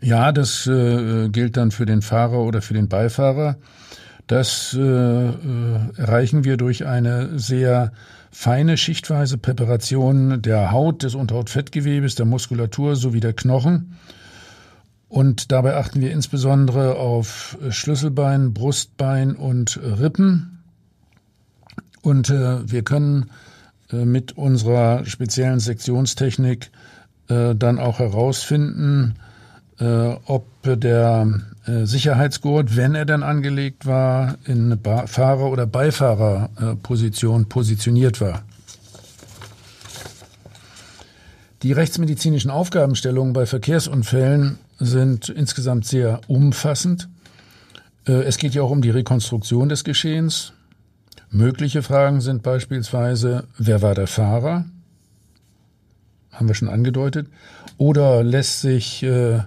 Ja, 0.02 0.34
das 0.34 0.68
äh, 0.68 1.30
gilt 1.30 1.56
dann 1.56 1.72
für 1.72 1.86
den 1.86 2.02
Fahrer 2.02 2.40
oder 2.40 2.62
für 2.62 2.74
den 2.74 2.90
Beifahrer. 2.90 3.56
Das 4.28 4.74
äh, 4.78 4.82
äh, 4.82 5.34
erreichen 5.96 6.44
wir 6.44 6.58
durch 6.58 6.86
eine 6.86 7.40
sehr 7.40 7.94
feine 8.30 8.76
schichtweise 8.76 9.38
Präparation 9.38 10.42
der 10.42 10.72
Haut, 10.72 11.04
des 11.04 11.16
Unterhautfettgewebes, 11.16 12.16
der 12.16 12.26
Muskulatur 12.26 12.98
sowie 12.98 13.22
der 13.22 13.34
Knochen. 13.34 13.96
Und 15.14 15.52
dabei 15.52 15.76
achten 15.76 16.02
wir 16.02 16.12
insbesondere 16.12 16.96
auf 16.96 17.56
Schlüsselbein, 17.70 18.52
Brustbein 18.52 19.36
und 19.36 19.80
Rippen. 19.80 20.64
Und 22.02 22.32
äh, 22.32 22.68
wir 22.68 22.82
können 22.82 23.30
äh, 23.92 24.06
mit 24.06 24.32
unserer 24.32 25.06
speziellen 25.06 25.60
Sektionstechnik 25.60 26.72
äh, 27.30 27.54
dann 27.54 27.78
auch 27.78 28.00
herausfinden, 28.00 29.14
äh, 29.80 30.16
ob 30.26 30.48
der 30.64 31.42
äh, 31.68 31.86
Sicherheitsgurt, 31.86 32.76
wenn 32.76 32.96
er 32.96 33.06
dann 33.06 33.22
angelegt 33.22 33.86
war, 33.86 34.40
in 34.46 34.80
Fahrer- 35.06 35.52
oder 35.52 35.68
Beifahrerposition 35.68 37.50
positioniert 37.50 38.20
war. 38.20 38.42
Die 41.62 41.72
rechtsmedizinischen 41.72 42.50
Aufgabenstellungen 42.50 43.34
bei 43.34 43.46
Verkehrsunfällen 43.46 44.58
sind 44.80 45.30
insgesamt 45.30 45.86
sehr 45.86 46.22
umfassend. 46.28 47.10
Äh, 48.08 48.24
es 48.24 48.38
geht 48.38 48.54
ja 48.54 48.62
auch 48.62 48.72
um 48.72 48.82
die 48.82 48.90
Rekonstruktion 48.90 49.70
des 49.70 49.84
Geschehens. 49.84 50.54
Mögliche 51.30 51.82
Fragen 51.82 52.22
sind 52.22 52.44
beispielsweise, 52.44 53.48
wer 53.58 53.82
war 53.82 53.96
der 53.96 54.08
Fahrer? 54.08 54.66
Haben 56.32 56.48
wir 56.48 56.56
schon 56.56 56.70
angedeutet. 56.70 57.28
Oder 57.78 58.24
lässt 58.24 58.62
sich 58.62 59.04
äh, 59.04 59.40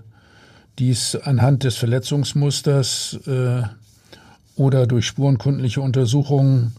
dies 0.79 1.17
anhand 1.17 1.65
des 1.65 1.77
Verletzungsmusters 1.77 3.19
äh, 3.27 3.63
oder 4.57 4.87
durch 4.87 5.07
spurenkundliche 5.07 5.81
Untersuchungen 5.81 6.75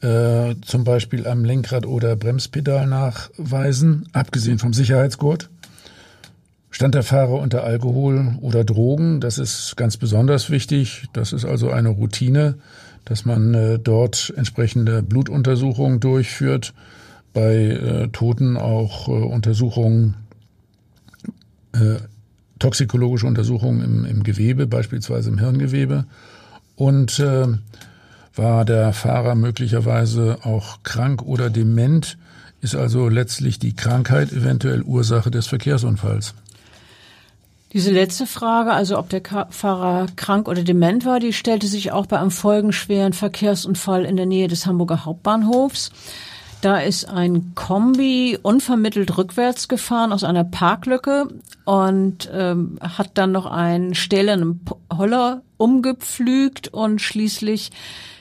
äh, 0.00 0.54
zum 0.62 0.84
Beispiel 0.84 1.26
am 1.26 1.44
Lenkrad 1.44 1.86
oder 1.86 2.16
Bremspedal 2.16 2.86
nachweisen, 2.86 4.08
abgesehen 4.12 4.58
vom 4.58 4.72
Sicherheitsgurt? 4.72 5.48
Stand 6.76 6.94
der 6.94 7.04
Fahrer 7.04 7.40
unter 7.40 7.64
Alkohol 7.64 8.36
oder 8.42 8.62
Drogen? 8.62 9.22
Das 9.22 9.38
ist 9.38 9.78
ganz 9.78 9.96
besonders 9.96 10.50
wichtig. 10.50 11.06
Das 11.14 11.32
ist 11.32 11.46
also 11.46 11.70
eine 11.70 11.88
Routine, 11.88 12.56
dass 13.06 13.24
man 13.24 13.54
äh, 13.54 13.78
dort 13.78 14.34
entsprechende 14.36 15.02
Blutuntersuchungen 15.02 16.00
durchführt, 16.00 16.74
bei 17.32 17.54
äh, 17.54 18.08
Toten 18.08 18.58
auch 18.58 19.08
äh, 19.08 19.12
Untersuchungen, 19.12 20.16
toxikologische 22.58 23.26
Untersuchungen 23.26 23.82
im, 23.82 24.04
im, 24.04 24.22
Gewebe, 24.22 24.66
beispielsweise 24.66 25.30
im 25.30 25.38
Hirngewebe. 25.38 26.04
Und 26.74 27.22
war 28.34 28.64
der 28.66 28.92
Fahrer 28.92 29.34
möglicherweise 29.34 30.40
auch 30.42 30.82
krank 30.82 31.22
oder 31.22 31.48
dement, 31.48 32.18
ist 32.60 32.74
also 32.74 33.08
letztlich 33.08 33.58
die 33.58 33.74
Krankheit 33.74 34.30
eventuell 34.30 34.82
Ursache 34.82 35.30
des 35.30 35.46
Verkehrsunfalls. 35.46 36.34
Diese 37.72 37.90
letzte 37.90 38.26
Frage, 38.26 38.72
also 38.72 38.98
ob 38.98 39.10
der 39.10 39.22
Fahrer 39.50 40.06
krank 40.14 40.48
oder 40.48 40.62
dement 40.62 41.04
war, 41.04 41.18
die 41.18 41.32
stellte 41.32 41.66
sich 41.66 41.92
auch 41.92 42.06
bei 42.06 42.18
einem 42.18 42.30
folgenschweren 42.30 43.12
Verkehrsunfall 43.12 44.04
in 44.04 44.16
der 44.16 44.26
Nähe 44.26 44.48
des 44.48 44.66
Hamburger 44.66 45.04
Hauptbahnhofs. 45.04 45.90
Da 46.62 46.78
ist 46.78 47.08
ein 47.08 47.54
Kombi 47.54 48.38
unvermittelt 48.40 49.18
rückwärts 49.18 49.68
gefahren 49.68 50.12
aus 50.12 50.24
einer 50.24 50.44
Parklücke 50.44 51.28
und 51.64 52.30
ähm, 52.32 52.78
hat 52.80 53.10
dann 53.14 53.32
noch 53.32 53.46
einen 53.46 53.94
stählernen 53.94 54.64
Holler 54.96 55.42
umgepflügt 55.58 56.68
und 56.68 57.00
schließlich 57.00 57.72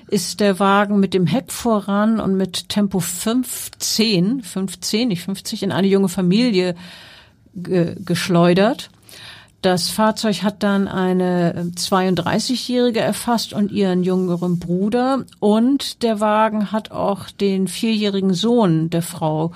ist 0.08 0.40
der 0.40 0.60
Wagen 0.60 1.00
mit 1.00 1.14
dem 1.14 1.28
Heck 1.28 1.52
voran 1.52 2.20
und 2.20 2.36
mit 2.36 2.70
Tempo 2.70 3.00
15, 3.00 4.42
15, 4.44 5.08
nicht 5.08 5.24
50, 5.24 5.64
in 5.64 5.72
eine 5.72 5.88
junge 5.88 6.10
Familie 6.10 6.76
ge 7.56 7.96
geschleudert. 8.04 8.90
Das 9.66 9.90
Fahrzeug 9.90 10.44
hat 10.44 10.62
dann 10.62 10.88
eine 10.88 11.72
32-Jährige 11.76 13.00
ähm, 13.00 13.06
erfasst 13.08 13.52
und 13.52 13.72
ihren 13.72 14.04
jüngeren 14.04 14.60
Bruder 14.60 15.26
und 15.40 16.04
der 16.04 16.20
Wagen 16.20 16.72
hat 16.72 16.92
auch 16.92 17.32
den 17.32 17.68
vierjährigen 17.68 18.36
Sohn 18.36 18.92
der 18.92 19.02
Frau 19.02 19.54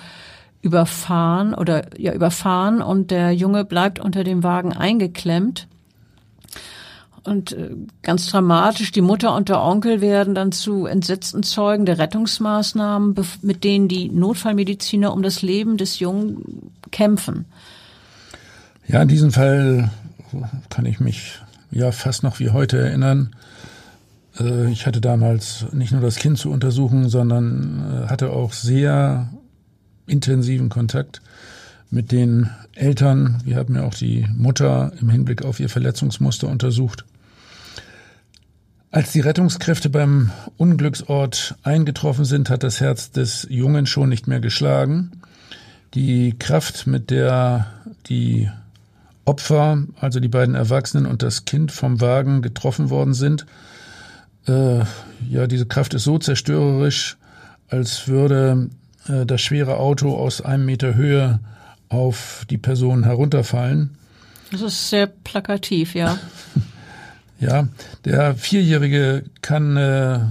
überfahren 0.63 1.53
oder 1.53 1.95
ja 1.99 2.11
überfahren 2.11 2.81
und 2.81 3.11
der 3.11 3.33
Junge 3.33 3.65
bleibt 3.65 3.99
unter 3.99 4.23
dem 4.23 4.41
Wagen 4.41 4.73
eingeklemmt. 4.73 5.67
Und 7.23 7.51
äh, 7.51 7.75
ganz 8.01 8.31
dramatisch, 8.31 8.91
die 8.91 9.01
Mutter 9.01 9.35
und 9.35 9.47
der 9.47 9.61
Onkel 9.61 10.01
werden 10.01 10.33
dann 10.33 10.51
zu 10.51 10.87
entsetzten 10.87 11.43
Zeugen 11.43 11.85
der 11.85 11.99
Rettungsmaßnahmen, 11.99 13.13
mit 13.43 13.63
denen 13.63 13.87
die 13.87 14.09
Notfallmediziner 14.09 15.13
um 15.13 15.21
das 15.21 15.43
Leben 15.43 15.77
des 15.77 15.99
Jungen 15.99 16.71
kämpfen. 16.89 17.45
Ja, 18.89 19.03
in 19.03 19.07
diesem 19.07 19.31
Fall 19.31 19.91
kann 20.71 20.87
ich 20.87 20.99
mich 20.99 21.39
ja 21.69 21.91
fast 21.91 22.23
noch 22.23 22.39
wie 22.39 22.49
heute 22.49 22.79
erinnern. 22.79 23.35
Äh, 24.39 24.71
ich 24.71 24.87
hatte 24.87 24.99
damals 24.99 25.67
nicht 25.71 25.91
nur 25.91 26.01
das 26.01 26.15
Kind 26.15 26.39
zu 26.39 26.49
untersuchen, 26.49 27.07
sondern 27.07 27.83
äh, 27.85 28.07
hatte 28.07 28.31
auch 28.31 28.51
sehr 28.51 29.29
intensiven 30.07 30.69
Kontakt 30.69 31.21
mit 31.91 32.11
den 32.11 32.49
Eltern. 32.73 33.39
Wir 33.45 33.57
haben 33.57 33.75
ja 33.75 33.83
auch 33.83 33.93
die 33.93 34.27
Mutter 34.35 34.91
im 34.99 35.11
Hinblick 35.11 35.45
auf 35.45 35.59
ihr 35.59 35.69
Verletzungsmuster 35.69 36.47
untersucht. 36.47 37.05
Als 38.89 39.11
die 39.11 39.19
Rettungskräfte 39.19 39.91
beim 39.91 40.31
Unglücksort 40.57 41.55
eingetroffen 41.61 42.25
sind, 42.25 42.49
hat 42.49 42.63
das 42.63 42.81
Herz 42.81 43.11
des 43.11 43.45
Jungen 43.51 43.85
schon 43.85 44.09
nicht 44.09 44.27
mehr 44.27 44.39
geschlagen. 44.39 45.11
Die 45.93 46.33
Kraft, 46.39 46.87
mit 46.87 47.11
der 47.11 47.67
die 48.07 48.49
Opfer, 49.29 49.83
also 49.99 50.19
die 50.19 50.27
beiden 50.27 50.55
Erwachsenen 50.55 51.05
und 51.05 51.21
das 51.21 51.45
Kind 51.45 51.71
vom 51.71 52.01
Wagen 52.01 52.41
getroffen 52.41 52.89
worden 52.89 53.13
sind. 53.13 53.45
Äh, 54.47 54.79
ja, 55.29 55.45
diese 55.45 55.67
Kraft 55.67 55.93
ist 55.93 56.03
so 56.03 56.17
zerstörerisch, 56.17 57.15
als 57.67 58.07
würde 58.07 58.71
äh, 59.07 59.27
das 59.27 59.41
schwere 59.41 59.77
Auto 59.77 60.15
aus 60.15 60.41
einem 60.41 60.65
Meter 60.65 60.95
Höhe 60.95 61.41
auf 61.89 62.47
die 62.49 62.57
Person 62.57 63.03
herunterfallen. 63.03 63.97
Das 64.51 64.61
ist 64.61 64.89
sehr 64.89 65.05
plakativ, 65.05 65.93
ja. 65.93 66.17
ja, 67.39 67.67
der 68.05 68.33
Vierjährige 68.33 69.25
kann 69.43 69.77
äh, 69.77 70.21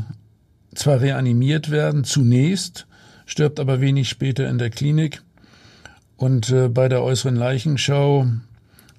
zwar 0.74 1.00
reanimiert 1.00 1.70
werden, 1.70 2.02
zunächst, 2.02 2.88
stirbt 3.26 3.60
aber 3.60 3.80
wenig 3.80 4.08
später 4.08 4.48
in 4.48 4.58
der 4.58 4.70
Klinik. 4.70 5.22
Und 6.16 6.50
äh, 6.50 6.68
bei 6.68 6.88
der 6.88 7.04
äußeren 7.04 7.36
Leichenschau 7.36 8.26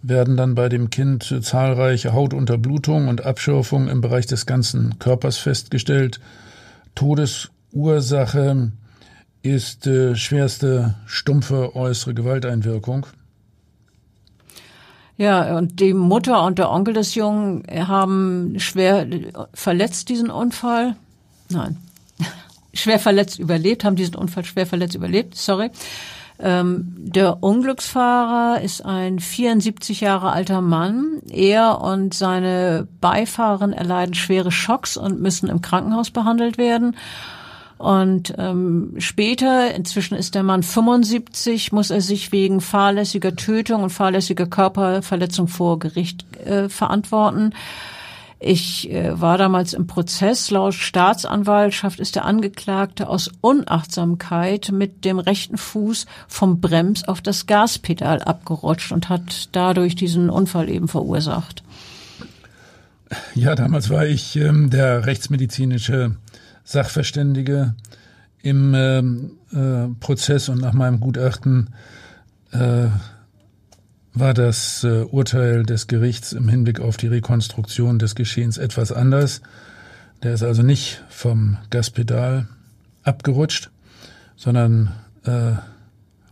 werden 0.01 0.37
dann 0.37 0.55
bei 0.55 0.69
dem 0.69 0.89
Kind 0.89 1.35
zahlreiche 1.41 2.13
Hautunterblutungen 2.13 3.09
und 3.09 3.25
Abschürfungen 3.25 3.89
im 3.89 4.01
Bereich 4.01 4.25
des 4.27 4.45
ganzen 4.45 4.99
Körpers 4.99 5.37
festgestellt. 5.37 6.19
Todesursache 6.95 8.71
ist 9.41 9.87
äh, 9.87 10.15
schwerste 10.15 10.95
stumpfe 11.05 11.75
äußere 11.75 12.13
Gewalteinwirkung. 12.13 13.07
Ja, 15.17 15.57
und 15.57 15.81
die 15.81 15.93
Mutter 15.93 16.45
und 16.45 16.59
der 16.59 16.71
Onkel 16.71 16.93
des 16.93 17.13
Jungen 17.13 17.63
haben 17.69 18.57
schwer 18.57 19.05
verletzt 19.53 20.07
diesen 20.07 20.29
Unfall. 20.29 20.95
Nein, 21.49 21.75
schwer 22.73 22.99
verletzt 22.99 23.37
überlebt, 23.37 23.83
haben 23.83 23.97
diesen 23.97 24.15
Unfall 24.15 24.45
schwer 24.45 24.65
verletzt 24.65 24.95
überlebt, 24.95 25.35
sorry. 25.35 25.71
Ähm, 26.41 26.95
der 26.97 27.43
Unglücksfahrer 27.43 28.61
ist 28.61 28.85
ein 28.85 29.19
74 29.19 30.01
Jahre 30.01 30.31
alter 30.31 30.61
Mann. 30.61 31.21
Er 31.29 31.81
und 31.81 32.13
seine 32.13 32.87
Beifahrerin 33.01 33.73
erleiden 33.73 34.13
schwere 34.13 34.51
Schocks 34.51 34.95
und 34.95 35.21
müssen 35.21 35.49
im 35.49 35.61
Krankenhaus 35.61 36.11
behandelt 36.11 36.57
werden. 36.57 36.95
Und 37.77 38.33
ähm, 38.37 38.95
später, 38.97 39.73
inzwischen 39.73 40.15
ist 40.15 40.35
der 40.35 40.43
Mann 40.43 40.63
75, 40.63 41.71
muss 41.71 41.91
er 41.91 42.01
sich 42.01 42.31
wegen 42.31 42.59
fahrlässiger 42.59 43.35
Tötung 43.35 43.83
und 43.83 43.89
fahrlässiger 43.89 44.45
Körperverletzung 44.45 45.47
vor 45.47 45.79
Gericht 45.79 46.25
äh, 46.45 46.67
verantworten. 46.67 47.53
Ich 48.41 48.89
äh, 48.89 49.19
war 49.19 49.37
damals 49.37 49.73
im 49.73 49.85
Prozess. 49.85 50.49
Laut 50.49 50.73
Staatsanwaltschaft 50.73 51.99
ist 51.99 52.15
der 52.15 52.23
Angeklagte 52.23 53.09
aus 53.09 53.29
Unachtsamkeit 53.41 54.71
mit 54.71 55.03
dem 55.03 55.19
rechten 55.19 55.57
Fuß 55.57 56.05
vom 56.27 56.61
Brems 56.61 57.05
auf 57.05 57.19
das 57.19 57.47
Gaspedal 57.47 58.21
abgerutscht 58.21 58.93
und 58.93 59.09
hat 59.09 59.49
dadurch 59.51 59.95
diesen 59.95 60.29
Unfall 60.29 60.69
eben 60.69 60.87
verursacht. 60.87 61.63
Ja, 63.35 63.55
damals 63.55 63.89
war 63.89 64.05
ich 64.05 64.37
ähm, 64.37 64.69
der 64.69 65.05
rechtsmedizinische 65.05 66.15
Sachverständige 66.63 67.75
im 68.41 68.73
ähm, 68.73 69.31
äh, 69.51 69.93
Prozess 69.99 70.47
und 70.47 70.61
nach 70.61 70.73
meinem 70.73 71.01
Gutachten 71.01 71.73
äh, 72.51 72.87
war 74.13 74.33
das 74.33 74.83
äh, 74.83 75.03
Urteil 75.03 75.63
des 75.63 75.87
Gerichts 75.87 76.33
im 76.33 76.49
Hinblick 76.49 76.79
auf 76.79 76.97
die 76.97 77.07
Rekonstruktion 77.07 77.99
des 77.99 78.15
Geschehens 78.15 78.57
etwas 78.57 78.91
anders. 78.91 79.41
Der 80.23 80.33
ist 80.33 80.43
also 80.43 80.63
nicht 80.63 81.03
vom 81.09 81.57
Gaspedal 81.69 82.47
abgerutscht, 83.03 83.69
sondern 84.35 84.93
äh, 85.25 85.53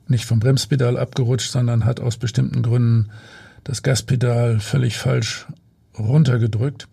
nicht 0.08 0.26
vom 0.26 0.40
Bremspedal 0.40 0.98
abgerutscht, 0.98 1.52
sondern 1.52 1.86
hat 1.86 2.00
aus 2.00 2.18
bestimmten 2.18 2.64
Gründen 2.64 3.10
das 3.64 3.84
Gaspedal 3.84 4.60
völlig 4.60 4.98
falsch 4.98 5.46
runtergedrückt. 5.98 6.88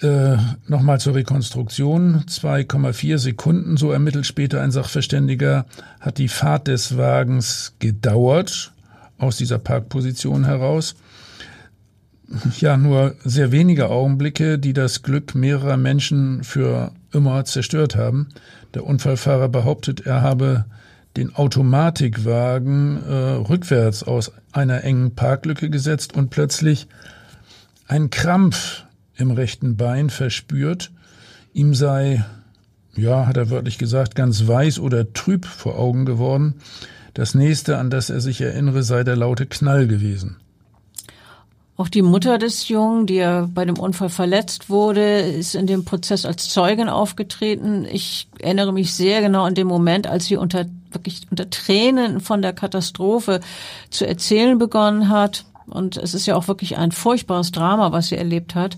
Äh, 0.00 0.36
Nochmal 0.66 1.00
zur 1.00 1.14
Rekonstruktion. 1.14 2.24
2,4 2.28 3.18
Sekunden, 3.18 3.76
so 3.76 3.90
ermittelt 3.90 4.26
später 4.26 4.60
ein 4.60 4.70
Sachverständiger, 4.70 5.66
hat 6.00 6.18
die 6.18 6.28
Fahrt 6.28 6.68
des 6.68 6.96
Wagens 6.96 7.74
gedauert 7.78 8.72
aus 9.18 9.36
dieser 9.36 9.58
Parkposition 9.58 10.44
heraus. 10.44 10.94
Ja, 12.58 12.76
nur 12.76 13.14
sehr 13.24 13.52
wenige 13.52 13.88
Augenblicke, 13.88 14.58
die 14.58 14.72
das 14.72 15.02
Glück 15.02 15.34
mehrerer 15.34 15.76
Menschen 15.76 16.42
für 16.42 16.92
immer 17.12 17.44
zerstört 17.44 17.94
haben. 17.94 18.28
Der 18.74 18.84
Unfallfahrer 18.84 19.48
behauptet, 19.48 20.00
er 20.06 20.22
habe 20.22 20.64
den 21.16 21.34
Automatikwagen 21.34 23.02
äh, 23.04 23.14
rückwärts 23.14 24.02
aus 24.02 24.32
einer 24.52 24.84
engen 24.84 25.14
Parklücke 25.14 25.70
gesetzt 25.70 26.14
und 26.14 26.30
plötzlich 26.30 26.88
einen 27.86 28.10
Krampf 28.10 28.84
im 29.16 29.30
rechten 29.30 29.76
Bein 29.76 30.10
verspürt. 30.10 30.90
Ihm 31.54 31.74
sei, 31.74 32.24
ja, 32.94 33.26
hat 33.26 33.36
er 33.36 33.50
wörtlich 33.50 33.78
gesagt, 33.78 34.14
ganz 34.14 34.46
weiß 34.46 34.78
oder 34.78 35.12
trüb 35.12 35.46
vor 35.46 35.78
Augen 35.78 36.04
geworden. 36.04 36.56
Das 37.16 37.34
nächste, 37.34 37.78
an 37.78 37.88
das 37.88 38.10
er 38.10 38.20
sich 38.20 38.42
erinnere, 38.42 38.82
sei 38.82 39.02
der 39.02 39.16
laute 39.16 39.46
Knall 39.46 39.86
gewesen. 39.86 40.36
Auch 41.78 41.88
die 41.88 42.02
Mutter 42.02 42.36
des 42.36 42.68
Jungen, 42.68 43.06
die 43.06 43.14
ja 43.14 43.48
bei 43.50 43.64
dem 43.64 43.78
Unfall 43.78 44.10
verletzt 44.10 44.68
wurde, 44.68 45.20
ist 45.20 45.54
in 45.54 45.66
dem 45.66 45.86
Prozess 45.86 46.26
als 46.26 46.50
Zeugin 46.50 46.90
aufgetreten. 46.90 47.86
Ich 47.90 48.28
erinnere 48.38 48.70
mich 48.70 48.92
sehr 48.92 49.22
genau 49.22 49.44
an 49.44 49.54
den 49.54 49.66
Moment, 49.66 50.06
als 50.06 50.26
sie 50.26 50.36
unter 50.36 50.66
wirklich 50.90 51.22
unter 51.30 51.48
Tränen 51.48 52.20
von 52.20 52.42
der 52.42 52.52
Katastrophe 52.52 53.40
zu 53.88 54.06
erzählen 54.06 54.58
begonnen 54.58 55.08
hat. 55.08 55.46
Und 55.64 55.96
es 55.96 56.12
ist 56.12 56.26
ja 56.26 56.36
auch 56.36 56.48
wirklich 56.48 56.76
ein 56.76 56.92
furchtbares 56.92 57.50
Drama, 57.50 57.92
was 57.92 58.08
sie 58.08 58.16
erlebt 58.16 58.54
hat. 58.54 58.76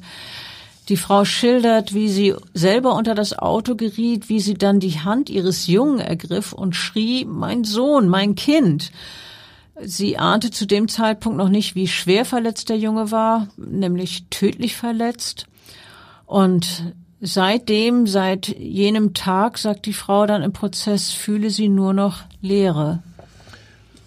Die 0.88 0.96
Frau 0.96 1.24
schildert, 1.24 1.92
wie 1.92 2.08
sie 2.08 2.34
selber 2.54 2.94
unter 2.94 3.14
das 3.14 3.38
Auto 3.38 3.74
geriet, 3.74 4.28
wie 4.28 4.40
sie 4.40 4.54
dann 4.54 4.80
die 4.80 5.00
Hand 5.00 5.28
ihres 5.28 5.66
Jungen 5.66 6.00
ergriff 6.00 6.52
und 6.52 6.74
schrie, 6.74 7.26
mein 7.26 7.64
Sohn, 7.64 8.08
mein 8.08 8.34
Kind. 8.34 8.90
Sie 9.82 10.16
ahnte 10.18 10.50
zu 10.50 10.66
dem 10.66 10.88
Zeitpunkt 10.88 11.38
noch 11.38 11.50
nicht, 11.50 11.74
wie 11.74 11.88
schwer 11.88 12.24
verletzt 12.24 12.68
der 12.68 12.78
Junge 12.78 13.10
war, 13.10 13.48
nämlich 13.56 14.24
tödlich 14.30 14.76
verletzt. 14.76 15.46
Und 16.26 16.94
seitdem, 17.20 18.06
seit 18.06 18.48
jenem 18.48 19.14
Tag, 19.14 19.58
sagt 19.58 19.86
die 19.86 19.92
Frau 19.92 20.26
dann 20.26 20.42
im 20.42 20.52
Prozess, 20.52 21.10
fühle 21.12 21.50
sie 21.50 21.68
nur 21.68 21.92
noch 21.92 22.22
Leere. 22.40 23.02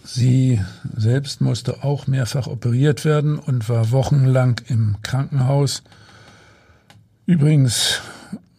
Sie 0.04 0.60
selbst 0.96 1.42
musste 1.42 1.84
auch 1.84 2.08
mehrfach 2.08 2.48
operiert 2.48 3.06
werden 3.06 3.38
und 3.40 3.70
war 3.70 3.92
wochenlang 3.92 4.60
im 4.68 4.98
Krankenhaus. 5.04 5.84
Übrigens 7.32 8.02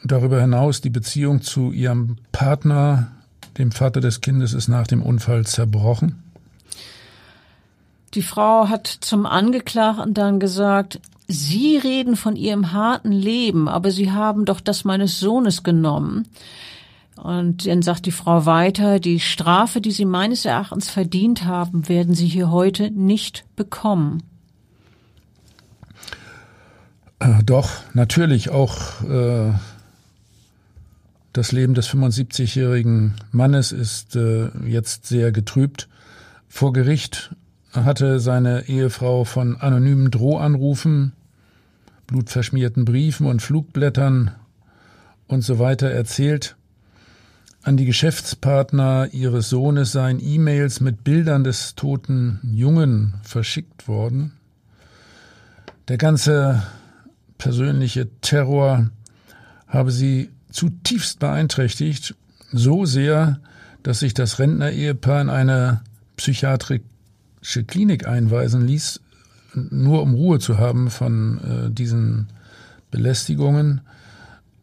darüber 0.02 0.40
hinaus 0.40 0.80
die 0.80 0.88
Beziehung 0.88 1.42
zu 1.42 1.72
ihrem 1.72 2.16
Partner, 2.32 3.08
dem 3.58 3.70
Vater 3.70 4.00
des 4.00 4.22
Kindes, 4.22 4.54
ist 4.54 4.68
nach 4.68 4.86
dem 4.86 5.02
Unfall 5.02 5.44
zerbrochen. 5.44 6.22
Die 8.14 8.22
Frau 8.22 8.70
hat 8.70 8.86
zum 8.86 9.26
Angeklagten 9.26 10.14
dann 10.14 10.40
gesagt, 10.40 11.00
Sie 11.28 11.76
reden 11.76 12.16
von 12.16 12.34
Ihrem 12.34 12.72
harten 12.72 13.12
Leben, 13.12 13.68
aber 13.68 13.90
Sie 13.90 14.10
haben 14.10 14.46
doch 14.46 14.60
das 14.60 14.84
meines 14.84 15.20
Sohnes 15.20 15.62
genommen. 15.62 16.28
Und 17.16 17.66
dann 17.66 17.82
sagt 17.82 18.06
die 18.06 18.10
Frau 18.10 18.46
weiter, 18.46 19.00
die 19.00 19.20
Strafe, 19.20 19.82
die 19.82 19.92
Sie 19.92 20.06
meines 20.06 20.46
Erachtens 20.46 20.88
verdient 20.88 21.44
haben, 21.44 21.90
werden 21.90 22.14
Sie 22.14 22.26
hier 22.26 22.50
heute 22.50 22.90
nicht 22.90 23.44
bekommen. 23.54 24.22
Äh, 27.22 27.42
doch, 27.44 27.70
natürlich 27.94 28.50
auch 28.50 29.02
äh, 29.04 29.52
das 31.32 31.52
Leben 31.52 31.74
des 31.74 31.88
75-jährigen 31.88 33.14
Mannes 33.30 33.70
ist 33.70 34.16
äh, 34.16 34.48
jetzt 34.66 35.06
sehr 35.06 35.30
getrübt. 35.30 35.88
Vor 36.48 36.72
Gericht 36.72 37.34
hatte 37.72 38.18
seine 38.18 38.68
Ehefrau 38.68 39.24
von 39.24 39.56
anonymen 39.56 40.10
Drohanrufen, 40.10 41.12
blutverschmierten 42.08 42.84
Briefen 42.84 43.26
und 43.26 43.40
Flugblättern 43.40 44.32
und 45.28 45.42
so 45.42 45.58
weiter 45.60 45.90
erzählt. 45.90 46.56
An 47.62 47.76
die 47.76 47.86
Geschäftspartner 47.86 49.10
ihres 49.12 49.48
Sohnes 49.48 49.92
seien 49.92 50.18
E-Mails 50.20 50.80
mit 50.80 51.04
Bildern 51.04 51.44
des 51.44 51.76
toten 51.76 52.40
Jungen 52.42 53.14
verschickt 53.22 53.86
worden. 53.86 54.32
Der 55.86 55.96
ganze 55.96 56.64
persönliche 57.42 58.08
Terror 58.20 58.90
habe 59.66 59.90
sie 59.90 60.30
zutiefst 60.52 61.18
beeinträchtigt, 61.18 62.14
so 62.52 62.84
sehr, 62.84 63.40
dass 63.82 63.98
sich 63.98 64.14
das 64.14 64.38
Rentner-Ehepaar 64.38 65.20
in 65.22 65.28
eine 65.28 65.80
Psychiatrik 66.16 66.84
Klinik 67.66 68.06
einweisen 68.06 68.64
ließ, 68.64 69.00
nur 69.54 70.02
um 70.02 70.14
Ruhe 70.14 70.38
zu 70.38 70.58
haben 70.58 70.88
von 70.88 71.40
äh, 71.40 71.70
diesen 71.72 72.28
Belästigungen. 72.92 73.80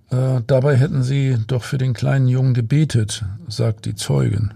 Äh, 0.10 0.40
dabei 0.48 0.78
hätten 0.78 1.04
sie 1.04 1.38
doch 1.48 1.64
für 1.64 1.78
den 1.78 1.92
kleinen 1.92 2.30
Jungen 2.30 2.54
gebetet, 2.54 3.26
sagt 3.50 3.88
die 3.88 3.96
Zeugin. 3.96 4.54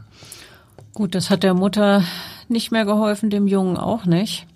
Gut, 0.93 1.13
das 1.13 1.29
hat 1.29 1.43
der 1.43 1.55
Mutter 1.55 2.05
nicht 2.47 2.71
mehr 2.71 2.85
geholfen, 2.85 3.29
dem 3.29 3.47
Jungen 3.47 3.75
auch 3.75 4.05
nicht. 4.05 4.47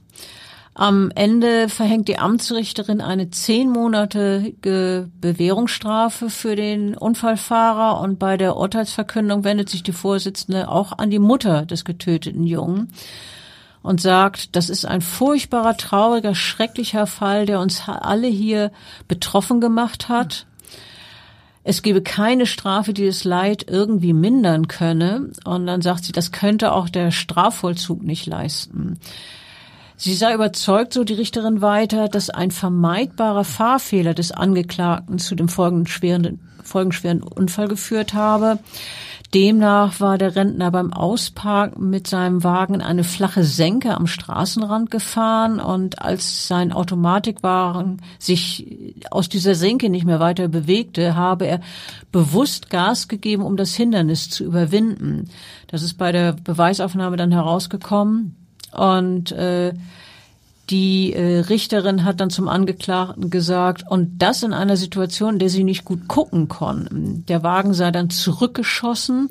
Am 0.79 1.09
Ende 1.15 1.69
verhängt 1.69 2.07
die 2.07 2.19
Amtsrichterin 2.19 3.01
eine 3.01 3.31
zehnmonatige 3.31 5.09
Bewährungsstrafe 5.19 6.29
für 6.29 6.55
den 6.55 6.95
Unfallfahrer 6.95 7.99
und 7.99 8.19
bei 8.19 8.37
der 8.37 8.55
Urteilsverkündung 8.57 9.43
wendet 9.43 9.69
sich 9.69 9.81
die 9.81 9.91
Vorsitzende 9.91 10.69
auch 10.69 10.95
an 10.99 11.09
die 11.09 11.17
Mutter 11.17 11.65
des 11.65 11.83
getöteten 11.83 12.43
Jungen 12.43 12.93
und 13.81 14.01
sagt, 14.01 14.55
das 14.55 14.69
ist 14.69 14.85
ein 14.85 15.01
furchtbarer, 15.01 15.77
trauriger, 15.77 16.35
schrecklicher 16.35 17.07
Fall, 17.07 17.47
der 17.47 17.59
uns 17.59 17.89
alle 17.89 18.27
hier 18.27 18.71
betroffen 19.07 19.59
gemacht 19.59 20.09
hat. 20.09 20.45
Es 21.63 21.81
gebe 21.81 22.03
keine 22.03 22.45
Strafe, 22.45 22.93
die 22.93 23.07
das 23.07 23.23
Leid 23.23 23.65
irgendwie 23.67 24.13
mindern 24.13 24.67
könne. 24.67 25.31
Und 25.43 25.65
dann 25.65 25.81
sagt 25.81 26.03
sie, 26.03 26.11
das 26.11 26.31
könnte 26.31 26.71
auch 26.71 26.87
der 26.87 27.09
Strafvollzug 27.09 28.03
nicht 28.03 28.27
leisten. 28.27 28.99
Sie 29.99 30.13
sei 30.13 30.35
überzeugt, 30.35 30.93
so 30.93 31.03
die 31.03 31.15
Richterin 31.15 31.61
weiter, 31.61 32.07
dass 32.07 32.29
ein 32.29 32.51
vermeidbarer 32.51 33.43
Fahrfehler 33.43 34.13
des 34.13 34.31
Angeklagten 34.31 35.17
zu 35.17 35.33
dem 35.33 35.49
folgenschweren, 35.49 36.39
folgenschweren 36.63 37.23
Unfall 37.23 37.67
geführt 37.67 38.13
habe. 38.13 38.59
Demnach 39.33 39.99
war 39.99 40.19
der 40.19 40.35
Rentner 40.35 40.69
beim 40.69 40.93
Ausparken 40.93 41.89
mit 41.89 42.05
seinem 42.05 42.43
Wagen 42.43 42.75
in 42.75 42.81
eine 42.81 43.03
flache 43.03 43.43
Senke 43.43 43.95
am 43.95 44.05
Straßenrand 44.05 44.91
gefahren 44.91 45.59
und 45.59 45.99
als 45.99 46.47
sein 46.47 46.71
Automatikwagen 46.71 48.01
sich 48.19 48.95
aus 49.09 49.29
dieser 49.29 49.55
Senke 49.55 49.89
nicht 49.89 50.05
mehr 50.05 50.19
weiter 50.19 50.47
bewegte, 50.47 51.15
habe 51.15 51.47
er 51.47 51.59
bewusst 52.11 52.69
Gas 52.69 53.07
gegeben, 53.07 53.43
um 53.43 53.57
das 53.57 53.73
Hindernis 53.73 54.29
zu 54.29 54.45
überwinden. 54.45 55.29
Das 55.65 55.81
ist 55.81 55.95
bei 55.95 56.11
der 56.11 56.33
Beweisaufnahme 56.33 57.17
dann 57.17 57.31
herausgekommen 57.31 58.36
und 58.77 59.31
äh, 59.31 59.73
die 60.69 61.13
äh, 61.13 61.39
Richterin 61.39 62.03
hat 62.03 62.19
dann 62.19 62.29
zum 62.29 62.47
Angeklagten 62.47 63.29
gesagt, 63.29 63.83
und 63.87 64.19
das 64.19 64.43
in 64.43 64.53
einer 64.53 64.75
Situation, 64.75 65.33
in 65.33 65.39
der 65.39 65.49
sie 65.49 65.63
nicht 65.63 65.85
gut 65.85 66.07
gucken 66.07 66.47
konnten. 66.47 67.25
Der 67.27 67.41
Wagen 67.41 67.73
sei 67.73 67.91
dann 67.91 68.09
zurückgeschossen. 68.09 69.29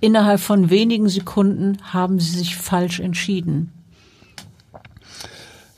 Innerhalb 0.00 0.40
von 0.40 0.70
wenigen 0.70 1.08
Sekunden 1.08 1.78
haben 1.82 2.20
sie 2.20 2.38
sich 2.38 2.56
falsch 2.56 3.00
entschieden. 3.00 3.72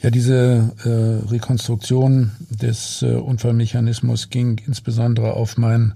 Ja, 0.03 0.11
diese 0.11 0.73
äh, 0.85 1.31
Rekonstruktion 1.31 2.33
des 2.51 3.03
äh, 3.03 3.15
Unfallmechanismus 3.15 4.31
ging 4.31 4.61
insbesondere 4.67 5.33
auf 5.33 5.57
mein 5.57 5.95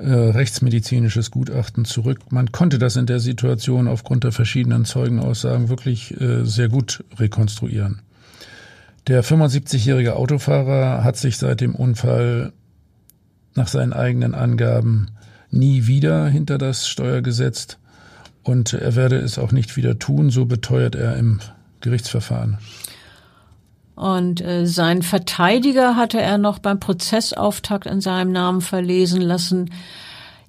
äh, 0.00 0.12
rechtsmedizinisches 0.12 1.30
Gutachten 1.30 1.84
zurück. 1.84 2.32
Man 2.32 2.52
konnte 2.52 2.78
das 2.78 2.96
in 2.96 3.06
der 3.06 3.20
Situation 3.20 3.88
aufgrund 3.88 4.24
der 4.24 4.32
verschiedenen 4.32 4.84
Zeugenaussagen 4.84 5.68
wirklich 5.68 6.18
äh, 6.20 6.44
sehr 6.44 6.68
gut 6.68 7.04
rekonstruieren. 7.18 8.02
Der 9.06 9.24
75-jährige 9.24 10.16
Autofahrer 10.16 11.04
hat 11.04 11.16
sich 11.16 11.36
seit 11.36 11.60
dem 11.60 11.74
Unfall 11.74 12.52
nach 13.54 13.68
seinen 13.68 13.92
eigenen 13.92 14.34
Angaben 14.34 15.08
nie 15.50 15.86
wieder 15.86 16.28
hinter 16.28 16.58
das 16.58 16.86
Steuer 16.86 17.22
gesetzt 17.22 17.78
und 18.42 18.72
er 18.72 18.96
werde 18.96 19.16
es 19.16 19.38
auch 19.38 19.52
nicht 19.52 19.76
wieder 19.76 19.98
tun, 19.98 20.30
so 20.30 20.44
beteuert 20.44 20.94
er 20.94 21.16
im 21.16 21.40
Gerichtsverfahren. 21.80 22.58
Und 24.00 24.40
äh, 24.40 24.66
sein 24.66 25.02
Verteidiger 25.02 25.94
hatte 25.94 26.18
er 26.18 26.38
noch 26.38 26.58
beim 26.58 26.80
Prozessauftakt 26.80 27.84
in 27.84 28.00
seinem 28.00 28.32
Namen 28.32 28.62
verlesen 28.62 29.20
lassen. 29.20 29.74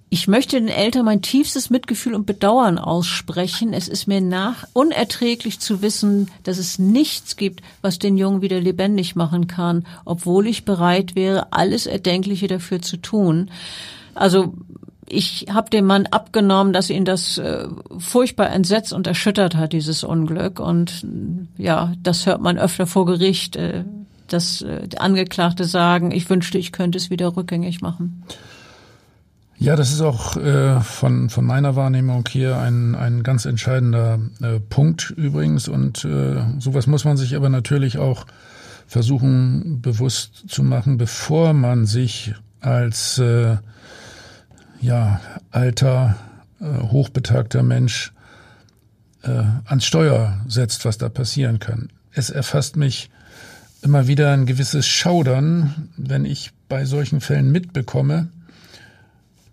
Ich 0.09 0.29
möchte 0.29 0.57
den 0.57 0.69
Eltern 0.69 1.03
mein 1.03 1.21
tiefstes 1.21 1.69
Mitgefühl 1.69 2.15
und 2.15 2.25
Bedauern 2.25 2.77
aussprechen. 2.77 3.73
Es 3.73 3.89
ist 3.89 4.07
mir 4.07 4.21
nach 4.21 4.65
unerträglich 4.71 5.59
zu 5.59 5.81
wissen, 5.81 6.31
dass 6.43 6.59
es 6.59 6.79
nichts 6.79 7.35
gibt, 7.35 7.61
was 7.81 7.99
den 7.99 8.15
Jungen 8.15 8.41
wieder 8.41 8.61
lebendig 8.61 9.17
machen 9.17 9.47
kann, 9.47 9.85
obwohl 10.05 10.47
ich 10.47 10.63
bereit 10.63 11.15
wäre, 11.15 11.51
alles 11.51 11.87
Erdenkliche 11.87 12.47
dafür 12.47 12.81
zu 12.81 12.95
tun. 12.95 13.51
Also 14.13 14.53
ich 15.11 15.47
habe 15.51 15.69
dem 15.69 15.85
Mann 15.85 16.07
abgenommen, 16.07 16.73
dass 16.73 16.89
ihn 16.89 17.05
das 17.05 17.37
äh, 17.37 17.67
furchtbar 17.97 18.49
entsetzt 18.51 18.93
und 18.93 19.07
erschüttert 19.07 19.55
hat, 19.55 19.73
dieses 19.73 20.03
Unglück. 20.03 20.59
Und 20.59 21.05
ja, 21.57 21.93
das 22.01 22.25
hört 22.25 22.41
man 22.41 22.57
öfter 22.57 22.87
vor 22.87 23.05
Gericht, 23.05 23.55
äh, 23.55 23.83
dass 24.27 24.61
äh, 24.61 24.87
Angeklagte 24.97 25.65
sagen, 25.65 26.11
ich 26.11 26.29
wünschte, 26.29 26.57
ich 26.57 26.71
könnte 26.71 26.97
es 26.97 27.09
wieder 27.09 27.35
rückgängig 27.35 27.81
machen. 27.81 28.23
Ja, 29.57 29.75
das 29.75 29.91
ist 29.91 30.01
auch 30.01 30.37
äh, 30.37 30.79
von, 30.79 31.29
von 31.29 31.45
meiner 31.45 31.75
Wahrnehmung 31.75 32.23
hier 32.27 32.57
ein, 32.57 32.95
ein 32.95 33.21
ganz 33.21 33.45
entscheidender 33.45 34.19
äh, 34.41 34.59
Punkt 34.59 35.13
übrigens. 35.15 35.67
Und 35.67 36.03
äh, 36.03 36.41
sowas 36.57 36.87
muss 36.87 37.05
man 37.05 37.17
sich 37.17 37.35
aber 37.35 37.49
natürlich 37.49 37.99
auch 37.99 38.25
versuchen 38.87 39.81
bewusst 39.81 40.49
zu 40.49 40.63
machen, 40.63 40.97
bevor 40.97 41.53
man 41.53 41.85
sich 41.85 42.33
als 42.59 43.19
äh, 43.19 43.57
ja, 44.81 45.21
alter, 45.51 46.15
äh, 46.59 46.65
hochbetagter 46.65 47.63
Mensch 47.63 48.11
äh, 49.23 49.43
ans 49.65 49.85
Steuer 49.85 50.41
setzt, 50.47 50.85
was 50.85 50.97
da 50.97 51.09
passieren 51.09 51.59
kann. 51.59 51.89
Es 52.11 52.29
erfasst 52.29 52.75
mich 52.75 53.09
immer 53.81 54.07
wieder 54.07 54.31
ein 54.31 54.45
gewisses 54.45 54.87
Schaudern, 54.87 55.89
wenn 55.97 56.25
ich 56.25 56.51
bei 56.67 56.85
solchen 56.85 57.21
Fällen 57.21 57.51
mitbekomme, 57.51 58.29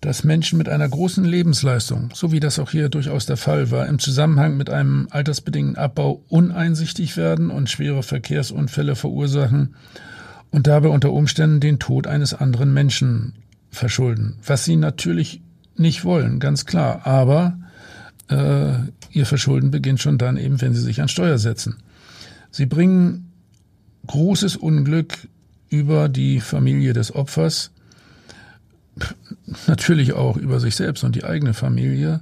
dass 0.01 0.23
Menschen 0.23 0.59
mit 0.59 0.69
einer 0.69 0.89
großen 0.89 1.25
Lebensleistung, 1.25 2.11
so 2.15 2.31
wie 2.31 2.41
das 2.41 2.59
auch 2.59 2.71
hier 2.71 2.89
durchaus 2.89 3.27
der 3.27 3.37
Fall 3.37 3.71
war, 3.71 3.87
im 3.87 3.99
Zusammenhang 3.99 4.57
mit 4.57 4.71
einem 4.71 5.09
altersbedingten 5.11 5.77
Abbau 5.77 6.23
uneinsichtig 6.29 7.17
werden 7.17 7.51
und 7.51 7.69
schwere 7.69 8.03
Verkehrsunfälle 8.03 8.95
verursachen 8.95 9.75
und 10.51 10.67
dabei 10.67 10.89
unter 10.89 11.13
Umständen 11.13 11.61
den 11.61 11.79
Tod 11.79 12.07
eines 12.07 12.33
anderen 12.33 12.73
Menschen 12.73 13.35
verschulden. 13.71 14.37
Was 14.45 14.65
sie 14.65 14.77
natürlich 14.77 15.41
nicht 15.77 16.05
wollen, 16.05 16.41
ganz 16.41 16.67
klar. 16.67 17.07
Aber 17.07 17.59
äh, 18.29 18.75
ihr 19.11 19.27
Verschulden 19.27 19.71
beginnt 19.71 20.01
schon 20.01 20.19
dann 20.19 20.37
eben, 20.37 20.61
wenn 20.61 20.75
sie 20.75 20.81
sich 20.81 21.01
an 21.01 21.09
Steuer 21.09 21.39
setzen. 21.39 21.77
Sie 22.51 22.67
bringen 22.67 23.33
großes 24.07 24.57
Unglück 24.57 25.29
über 25.69 26.09
die 26.09 26.41
Familie 26.41 26.93
des 26.93 27.15
Opfers 27.15 27.71
natürlich 29.67 30.13
auch 30.13 30.37
über 30.37 30.61
sich 30.61 30.77
selbst 30.77 31.05
und 31.05 31.15
die 31.15 31.25
eigene 31.25 31.55
Familie. 31.55 32.21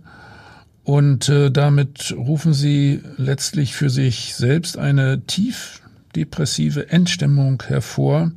Und 0.85 1.29
äh, 1.29 1.51
damit 1.51 2.15
rufen 2.17 2.55
sie 2.55 3.03
letztlich 3.17 3.75
für 3.75 3.91
sich 3.91 4.35
selbst 4.35 4.79
eine 4.79 5.23
tief 5.23 5.83
depressive 6.15 6.91
Endstimmung 6.91 7.63
hervor, 7.67 8.31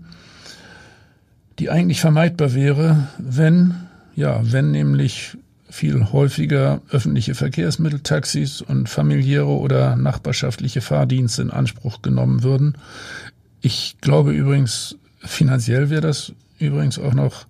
die 1.60 1.70
eigentlich 1.70 2.02
vermeidbar 2.02 2.54
wäre, 2.54 3.08
wenn, 3.18 3.76
ja, 4.16 4.40
wenn 4.44 4.72
nämlich 4.72 5.38
viel 5.70 6.12
häufiger 6.12 6.82
öffentliche 6.90 7.36
Verkehrsmittel, 7.36 8.00
Taxis 8.00 8.62
und 8.62 8.90
familiäre 8.90 9.46
oder 9.46 9.96
nachbarschaftliche 9.96 10.82
Fahrdienste 10.82 11.44
in 11.44 11.52
Anspruch 11.52 12.02
genommen 12.02 12.44
würden. 12.44 12.76
Ich 13.62 13.98
glaube 14.02 14.34
übrigens, 14.34 14.96
finanziell 15.20 15.90
wäre 15.90 16.02
das 16.02 16.34
übrigens 16.58 16.98
auch 16.98 17.14
noch 17.14 17.46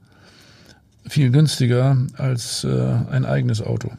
viel 1.07 1.31
günstiger 1.31 1.97
als 2.17 2.63
äh, 2.65 2.95
ein 3.09 3.25
eigenes 3.25 3.61
Auto. 3.61 3.91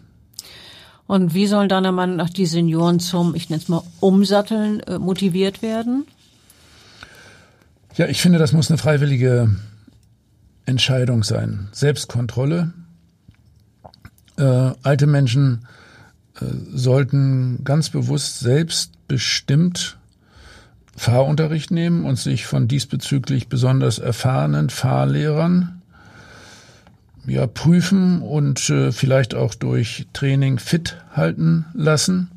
Und 1.07 1.35
wie 1.35 1.47
sollen 1.47 1.69
deiner 1.69 1.93
Meinung 1.93 2.17
nach 2.17 2.31
die 2.31 2.47
Senioren 2.47 3.01
zum, 3.01 3.35
ich 3.35 3.49
nenne 3.49 3.63
es 3.63 3.69
mal, 3.69 3.83
Umsatteln 4.01 4.81
äh, 4.81 4.99
motiviert 4.99 5.63
werden? 5.63 6.07
Ja, 7.97 8.07
ich 8.07 8.21
finde, 8.21 8.39
das 8.39 8.53
muss 8.53 8.71
eine 8.71 8.79
freiwillige 8.79 9.51
Entscheidung 10.71 11.23
sein. 11.23 11.69
Selbstkontrolle. 11.73 12.73
Äh, 14.39 14.73
alte 14.83 15.07
Menschen 15.07 15.67
äh, 16.41 16.45
sollten 16.73 17.63
ganz 17.65 17.91
bewusst 17.91 18.41
selbstbestimmt 18.41 19.99
Fahrunterricht 20.97 21.71
nehmen 21.71 22.05
und 22.05 22.17
sich 22.19 22.47
von 22.47 22.69
diesbezüglich 22.69 23.49
besonders 23.49 23.99
erfahrenen 23.99 24.71
Fahrlehrern 24.71 25.81
ja, 27.27 27.47
prüfen 27.47 28.23
und 28.23 28.71
äh, 28.71 28.93
vielleicht 28.93 29.35
auch 29.35 29.55
durch 29.55 30.07
Training 30.13 30.59
fit 30.59 30.97
halten 31.13 31.67
lassen. 31.75 32.31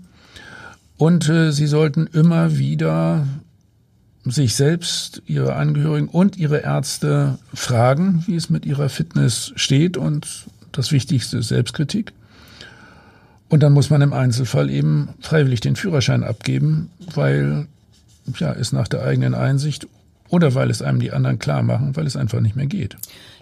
Und 0.97 1.27
äh, 1.29 1.51
sie 1.51 1.67
sollten 1.67 2.07
immer 2.07 2.57
wieder 2.57 3.27
sich 4.25 4.55
selbst, 4.55 5.21
ihre 5.25 5.55
Angehörigen 5.55 6.07
und 6.07 6.37
ihre 6.37 6.59
Ärzte 6.59 7.37
fragen, 7.53 8.23
wie 8.25 8.35
es 8.35 8.49
mit 8.49 8.65
ihrer 8.65 8.89
Fitness 8.89 9.51
steht. 9.55 9.97
Und 9.97 10.45
das 10.71 10.91
Wichtigste 10.91 11.37
ist 11.37 11.49
Selbstkritik. 11.49 12.13
Und 13.49 13.61
dann 13.61 13.73
muss 13.73 13.89
man 13.89 14.01
im 14.01 14.13
Einzelfall 14.13 14.69
eben 14.69 15.09
freiwillig 15.19 15.59
den 15.59 15.75
Führerschein 15.75 16.23
abgeben, 16.23 16.89
weil 17.13 17.67
ja, 18.39 18.53
es 18.53 18.71
nach 18.71 18.87
der 18.87 19.03
eigenen 19.03 19.35
Einsicht 19.35 19.87
oder 20.29 20.55
weil 20.55 20.71
es 20.71 20.81
einem 20.81 20.99
die 20.99 21.11
anderen 21.11 21.37
klar 21.37 21.61
machen, 21.61 21.95
weil 21.95 22.07
es 22.07 22.15
einfach 22.15 22.39
nicht 22.39 22.55
mehr 22.55 22.65
geht. 22.65 22.95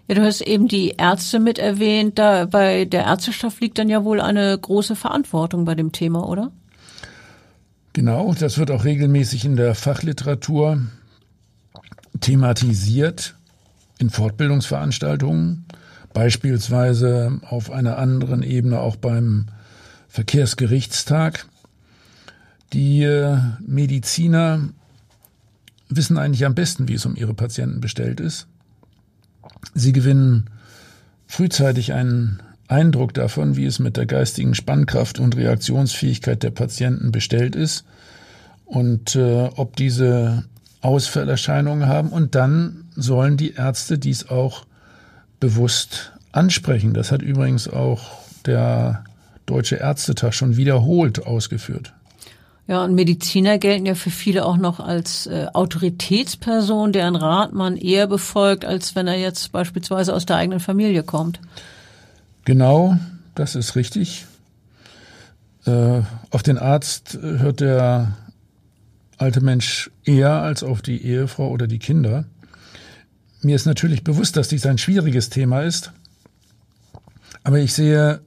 Ja, 0.07 0.15
du 0.15 0.23
hast 0.23 0.41
eben 0.41 0.67
die 0.67 0.95
Ärzte 0.97 1.39
mit 1.39 1.59
erwähnt. 1.59 2.19
Da 2.19 2.45
bei 2.45 2.85
der 2.85 3.05
Ärzteschaft 3.05 3.61
liegt 3.61 3.77
dann 3.77 3.87
ja 3.87 4.03
wohl 4.03 4.19
eine 4.19 4.57
große 4.57 4.95
Verantwortung 4.95 5.63
bei 5.63 5.75
dem 5.75 5.91
Thema, 5.93 6.27
oder? 6.27 6.51
Genau, 7.93 8.33
das 8.33 8.57
wird 8.57 8.71
auch 8.71 8.85
regelmäßig 8.85 9.43
in 9.43 9.57
der 9.57 9.75
Fachliteratur 9.75 10.81
thematisiert, 12.21 13.35
in 13.97 14.09
Fortbildungsveranstaltungen, 14.09 15.65
beispielsweise 16.13 17.39
auf 17.49 17.69
einer 17.69 17.97
anderen 17.97 18.43
Ebene 18.43 18.79
auch 18.79 18.95
beim 18.95 19.47
Verkehrsgerichtstag. 20.07 21.45
Die 22.71 23.03
äh, 23.03 23.37
Mediziner 23.59 24.69
wissen 25.89 26.17
eigentlich 26.17 26.45
am 26.45 26.55
besten, 26.55 26.87
wie 26.87 26.93
es 26.93 27.05
um 27.05 27.17
ihre 27.17 27.33
Patienten 27.33 27.81
bestellt 27.81 28.21
ist. 28.21 28.47
Sie 29.73 29.91
gewinnen 29.91 30.49
frühzeitig 31.27 31.91
einen 31.93 32.41
Eindruck 32.71 33.13
davon, 33.13 33.55
wie 33.57 33.65
es 33.65 33.79
mit 33.79 33.97
der 33.97 34.05
geistigen 34.05 34.55
Spannkraft 34.55 35.19
und 35.19 35.35
Reaktionsfähigkeit 35.35 36.41
der 36.41 36.51
Patienten 36.51 37.11
bestellt 37.11 37.55
ist 37.55 37.83
und 38.65 39.15
äh, 39.15 39.49
ob 39.55 39.75
diese 39.75 40.45
Ausfallerscheinungen 40.81 41.87
haben. 41.87 42.09
Und 42.09 42.35
dann 42.35 42.85
sollen 42.95 43.37
die 43.37 43.53
Ärzte 43.53 43.99
dies 43.99 44.29
auch 44.29 44.65
bewusst 45.39 46.13
ansprechen. 46.31 46.93
Das 46.93 47.11
hat 47.11 47.21
übrigens 47.21 47.67
auch 47.67 48.01
der 48.45 49.03
Deutsche 49.45 49.75
Ärztetag 49.75 50.33
schon 50.33 50.55
wiederholt 50.55 51.25
ausgeführt. 51.25 51.93
Ja, 52.67 52.85
und 52.85 52.95
Mediziner 52.95 53.57
gelten 53.57 53.85
ja 53.85 53.95
für 53.95 54.11
viele 54.11 54.45
auch 54.45 54.55
noch 54.55 54.79
als 54.79 55.27
äh, 55.27 55.47
Autoritätsperson, 55.51 56.93
deren 56.93 57.17
Rat 57.17 57.51
man 57.51 57.75
eher 57.75 58.07
befolgt, 58.07 58.63
als 58.63 58.95
wenn 58.95 59.07
er 59.07 59.17
jetzt 59.17 59.51
beispielsweise 59.51 60.13
aus 60.13 60.25
der 60.25 60.37
eigenen 60.37 60.61
Familie 60.61 61.03
kommt. 61.03 61.41
Genau, 62.45 62.97
das 63.35 63.55
ist 63.55 63.75
richtig. 63.75 64.25
Äh, 65.65 66.01
auf 66.31 66.43
den 66.43 66.57
Arzt 66.57 67.17
hört 67.21 67.59
der 67.59 68.17
alte 69.17 69.41
Mensch 69.41 69.91
eher 70.03 70.41
als 70.41 70.63
auf 70.63 70.81
die 70.81 71.05
Ehefrau 71.05 71.49
oder 71.49 71.67
die 71.67 71.79
Kinder. 71.79 72.25
Mir 73.41 73.55
ist 73.55 73.65
natürlich 73.65 74.03
bewusst, 74.03 74.37
dass 74.37 74.47
dies 74.47 74.65
ein 74.65 74.79
schwieriges 74.79 75.29
Thema 75.29 75.61
ist, 75.61 75.91
aber 77.43 77.59
ich 77.59 77.73
sehe 77.73 78.21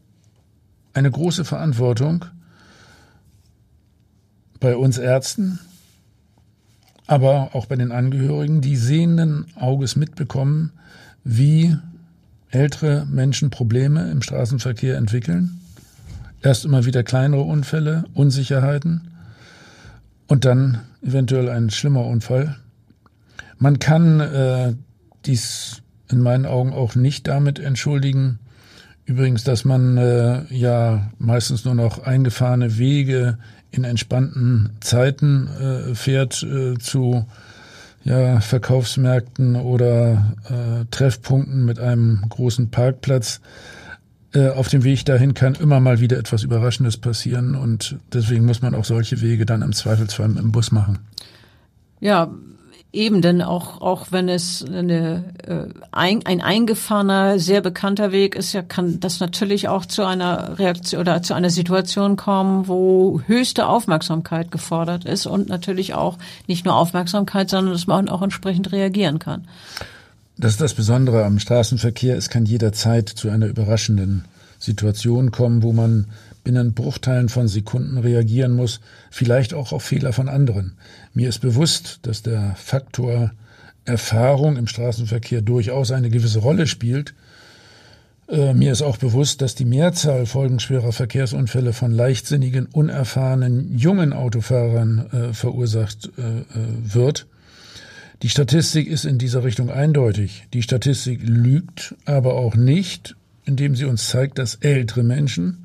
eine 0.92 1.10
große 1.10 1.44
Verantwortung 1.44 2.24
bei 4.60 4.76
uns 4.76 4.98
Ärzten, 4.98 5.58
aber 7.06 7.54
auch 7.54 7.66
bei 7.66 7.76
den 7.76 7.92
Angehörigen, 7.92 8.60
die 8.60 8.76
sehenden 8.76 9.46
Auges 9.56 9.96
mitbekommen, 9.96 10.72
wie 11.24 11.76
ältere 12.54 13.06
Menschen 13.10 13.50
Probleme 13.50 14.10
im 14.10 14.22
Straßenverkehr 14.22 14.96
entwickeln. 14.96 15.60
Erst 16.42 16.64
immer 16.64 16.84
wieder 16.84 17.02
kleinere 17.02 17.42
Unfälle, 17.42 18.04
Unsicherheiten 18.14 19.12
und 20.26 20.44
dann 20.44 20.80
eventuell 21.02 21.48
ein 21.48 21.70
schlimmer 21.70 22.06
Unfall. 22.06 22.56
Man 23.58 23.78
kann 23.78 24.20
äh, 24.20 24.74
dies 25.24 25.82
in 26.10 26.20
meinen 26.20 26.46
Augen 26.46 26.72
auch 26.72 26.94
nicht 26.94 27.26
damit 27.28 27.58
entschuldigen, 27.58 28.38
übrigens, 29.06 29.44
dass 29.44 29.64
man 29.64 29.96
äh, 29.96 30.44
ja 30.50 31.10
meistens 31.18 31.64
nur 31.64 31.74
noch 31.74 32.02
eingefahrene 32.04 32.78
Wege 32.78 33.38
in 33.70 33.84
entspannten 33.84 34.70
Zeiten 34.80 35.48
äh, 35.48 35.94
fährt 35.94 36.42
äh, 36.42 36.78
zu 36.78 37.26
ja, 38.04 38.40
Verkaufsmärkten 38.40 39.56
oder 39.56 40.34
äh, 40.44 40.84
Treffpunkten 40.90 41.64
mit 41.64 41.80
einem 41.80 42.22
großen 42.28 42.70
Parkplatz. 42.70 43.40
äh, 44.34 44.48
auf 44.48 44.68
dem 44.68 44.84
Weg 44.84 45.04
dahin 45.04 45.34
kann 45.34 45.54
immer 45.54 45.80
mal 45.80 46.00
wieder 46.00 46.18
etwas 46.18 46.42
Überraschendes 46.42 46.96
passieren 46.96 47.54
und 47.54 47.96
deswegen 48.12 48.44
muss 48.44 48.62
man 48.62 48.74
auch 48.74 48.84
solche 48.84 49.20
Wege 49.20 49.46
dann 49.46 49.62
im 49.62 49.72
Zweifelsfall 49.72 50.36
im 50.36 50.52
Bus 50.52 50.72
machen. 50.72 50.98
Ja, 52.00 52.30
Eben, 52.94 53.22
denn 53.22 53.42
auch, 53.42 53.80
auch 53.80 54.06
wenn 54.12 54.28
es 54.28 54.64
eine, 54.64 55.24
äh, 55.44 55.66
ein, 55.90 56.24
ein 56.24 56.40
eingefahrener, 56.40 57.40
sehr 57.40 57.60
bekannter 57.60 58.12
Weg 58.12 58.36
ist, 58.36 58.52
ja, 58.52 58.62
kann 58.62 59.00
das 59.00 59.18
natürlich 59.18 59.66
auch 59.66 59.84
zu 59.84 60.04
einer 60.04 60.60
Reaktion 60.60 61.00
oder 61.00 61.20
zu 61.20 61.34
einer 61.34 61.50
Situation 61.50 62.14
kommen, 62.14 62.68
wo 62.68 63.20
höchste 63.26 63.66
Aufmerksamkeit 63.66 64.52
gefordert 64.52 65.06
ist 65.06 65.26
und 65.26 65.48
natürlich 65.48 65.94
auch 65.94 66.18
nicht 66.46 66.64
nur 66.64 66.76
Aufmerksamkeit, 66.76 67.50
sondern 67.50 67.72
dass 67.72 67.88
man 67.88 68.08
auch 68.08 68.22
entsprechend 68.22 68.70
reagieren 68.70 69.18
kann. 69.18 69.48
Das 70.38 70.52
ist 70.52 70.60
das 70.60 70.74
Besondere 70.74 71.24
am 71.24 71.40
Straßenverkehr. 71.40 72.16
Es 72.16 72.30
kann 72.30 72.46
jederzeit 72.46 73.08
zu 73.08 73.28
einer 73.28 73.46
überraschenden 73.46 74.24
Situation 74.60 75.32
kommen, 75.32 75.64
wo 75.64 75.72
man 75.72 76.06
binnen 76.44 76.74
Bruchteilen 76.74 77.28
von 77.28 77.48
Sekunden 77.48 77.98
reagieren 77.98 78.52
muss, 78.52 78.80
vielleicht 79.10 79.54
auch 79.54 79.72
auf 79.72 79.82
Fehler 79.82 80.12
von 80.12 80.28
anderen. 80.28 80.74
Mir 81.14 81.28
ist 81.28 81.40
bewusst, 81.40 82.00
dass 82.02 82.22
der 82.22 82.54
Faktor 82.56 83.32
Erfahrung 83.84 84.56
im 84.56 84.66
Straßenverkehr 84.66 85.42
durchaus 85.42 85.90
eine 85.90 86.10
gewisse 86.10 86.38
Rolle 86.38 86.66
spielt. 86.66 87.14
Äh, 88.28 88.54
mir 88.54 88.72
ist 88.72 88.82
auch 88.82 88.96
bewusst, 88.96 89.42
dass 89.42 89.54
die 89.54 89.66
Mehrzahl 89.66 90.24
folgenschwerer 90.26 90.92
Verkehrsunfälle 90.92 91.72
von 91.72 91.92
leichtsinnigen, 91.92 92.66
unerfahrenen, 92.66 93.76
jungen 93.76 94.12
Autofahrern 94.12 95.10
äh, 95.12 95.34
verursacht 95.34 96.10
äh, 96.16 96.22
äh 96.22 96.44
wird. 96.82 97.26
Die 98.22 98.30
Statistik 98.30 98.88
ist 98.88 99.04
in 99.04 99.18
dieser 99.18 99.44
Richtung 99.44 99.70
eindeutig. 99.70 100.46
Die 100.54 100.62
Statistik 100.62 101.20
lügt 101.22 101.94
aber 102.06 102.34
auch 102.34 102.54
nicht, 102.54 103.16
indem 103.44 103.76
sie 103.76 103.84
uns 103.84 104.08
zeigt, 104.08 104.38
dass 104.38 104.54
ältere 104.54 105.02
Menschen 105.02 105.63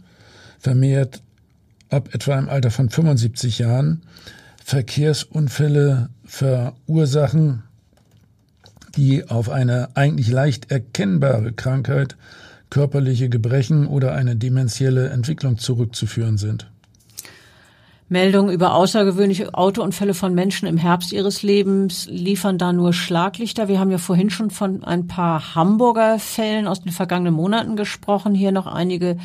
vermehrt 0.60 1.22
ab 1.90 2.10
etwa 2.14 2.38
im 2.38 2.50
Alter 2.50 2.72
von 2.72 2.90
75 2.90 3.60
Jahren 3.60 4.04
Verkehrsunfälle 4.64 6.10
verursachen, 6.26 7.64
die 8.96 9.28
auf 9.28 9.50
eine 9.50 9.90
eigentlich 9.96 10.30
leicht 10.30 10.72
erkennbare 10.72 11.54
Krankheit, 11.54 12.16
körperliche 12.70 13.30
Gebrechen 13.30 13.88
oder 13.88 14.14
eine 14.14 14.36
dementielle 14.36 15.10
Entwicklung 15.10 15.58
zurückzuführen 15.58 16.38
sind. 16.38 16.70
Meldungen 18.10 18.52
über 18.52 18.74
außergewöhnliche 18.74 19.54
Autounfälle 19.54 20.16
von 20.16 20.34
Menschen 20.34 20.68
im 20.68 20.78
Herbst 20.78 21.12
ihres 21.12 21.44
Lebens 21.44 22.08
liefern 22.10 22.58
da 22.58 22.74
nur 22.74 22.92
Schlaglichter. 22.92 23.68
Wir 23.68 23.80
haben 23.80 23.92
ja 23.92 24.00
vorhin 24.00 24.32
schon 24.32 24.50
von 24.50 24.84
ein 24.84 25.08
paar 25.08 25.54
Hamburger 25.54 26.18
Fällen 26.18 26.68
aus 26.68 26.82
den 26.82 26.92
vergangenen 26.92 27.36
Monaten 27.36 27.76
gesprochen. 27.76 28.34
Hier 28.34 28.52
noch 28.52 28.66
einige 28.66 29.18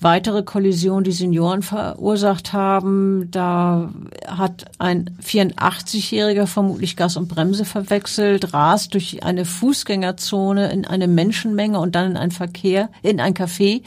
weitere 0.00 0.42
Kollision, 0.42 1.02
die 1.04 1.12
Senioren 1.12 1.62
verursacht 1.62 2.52
haben. 2.52 3.30
Da 3.30 3.90
hat 4.26 4.66
ein 4.78 5.10
84-Jähriger 5.22 6.46
vermutlich 6.46 6.96
Gas 6.96 7.16
und 7.16 7.28
Bremse 7.28 7.64
verwechselt, 7.64 8.54
rast 8.54 8.94
durch 8.94 9.22
eine 9.24 9.44
Fußgängerzone 9.44 10.70
in 10.72 10.86
eine 10.86 11.08
Menschenmenge 11.08 11.78
und 11.80 11.94
dann 11.94 12.12
in 12.12 12.16
ein 12.16 12.30
Verkehr, 12.30 12.90
in 13.02 13.20
ein 13.20 13.34
Café. 13.34 13.82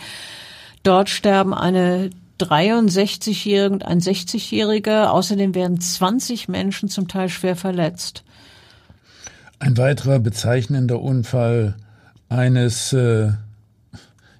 Dort 0.83 1.09
sterben 1.09 1.53
eine 1.53 2.09
63-Jährige 2.39 3.73
und 3.73 3.85
ein 3.85 3.99
60-Jähriger. 3.99 5.05
Außerdem 5.07 5.55
werden 5.55 5.79
20 5.79 6.49
Menschen 6.49 6.89
zum 6.89 7.07
Teil 7.07 7.29
schwer 7.29 7.55
verletzt. 7.55 8.23
Ein 9.59 9.77
weiterer 9.77 10.19
bezeichnender 10.19 10.99
Unfall 10.99 11.75
eines 12.29 12.93
äh, 12.93 13.29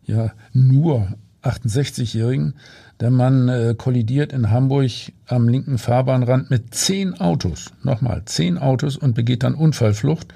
ja 0.06 0.32
nur 0.52 1.10
68-Jährigen. 1.44 2.56
Der 3.00 3.10
Mann 3.10 3.50
äh, 3.50 3.76
kollidiert 3.78 4.32
in 4.32 4.52
Hamburg 4.52 4.92
am 5.28 5.48
linken 5.48 5.78
Fahrbahnrand 5.78 6.50
mit 6.50 6.74
zehn 6.76 7.20
Autos, 7.20 7.72
nochmal 7.84 8.24
zehn 8.26 8.58
Autos 8.58 8.96
und 8.98 9.16
begeht 9.16 9.44
dann 9.44 9.56
Unfallflucht. 9.56 10.34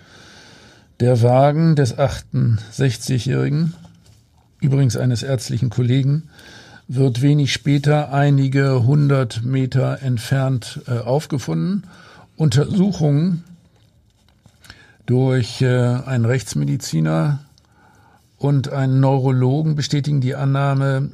Der 1.00 1.22
Wagen 1.22 1.76
des 1.76 1.98
68-Jährigen, 1.98 3.74
übrigens 4.62 4.98
eines 4.98 5.24
ärztlichen 5.24 5.70
Kollegen, 5.70 6.30
wird 6.88 7.22
wenig 7.22 7.52
später 7.52 8.14
einige 8.14 8.86
hundert 8.86 9.44
Meter 9.44 10.02
entfernt 10.02 10.82
äh, 10.88 11.00
aufgefunden. 11.00 11.84
Untersuchungen 12.36 13.44
durch 15.06 15.62
äh, 15.62 15.68
einen 15.68 16.26
Rechtsmediziner 16.26 17.45
und 18.38 18.72
einen 18.72 19.00
Neurologen 19.00 19.76
bestätigen 19.76 20.22
die 20.22 20.36
Annahme 20.36 21.12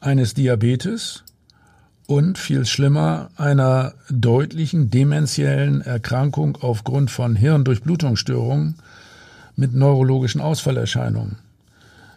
eines 0.00 0.34
Diabetes 0.34 1.24
und 2.06 2.38
viel 2.38 2.66
schlimmer 2.66 3.30
einer 3.36 3.94
deutlichen 4.10 4.90
dementiellen 4.90 5.80
Erkrankung 5.80 6.58
aufgrund 6.60 7.10
von 7.10 7.36
Hirndurchblutungsstörungen 7.36 8.76
mit 9.54 9.74
neurologischen 9.74 10.40
Ausfallerscheinungen. 10.40 11.36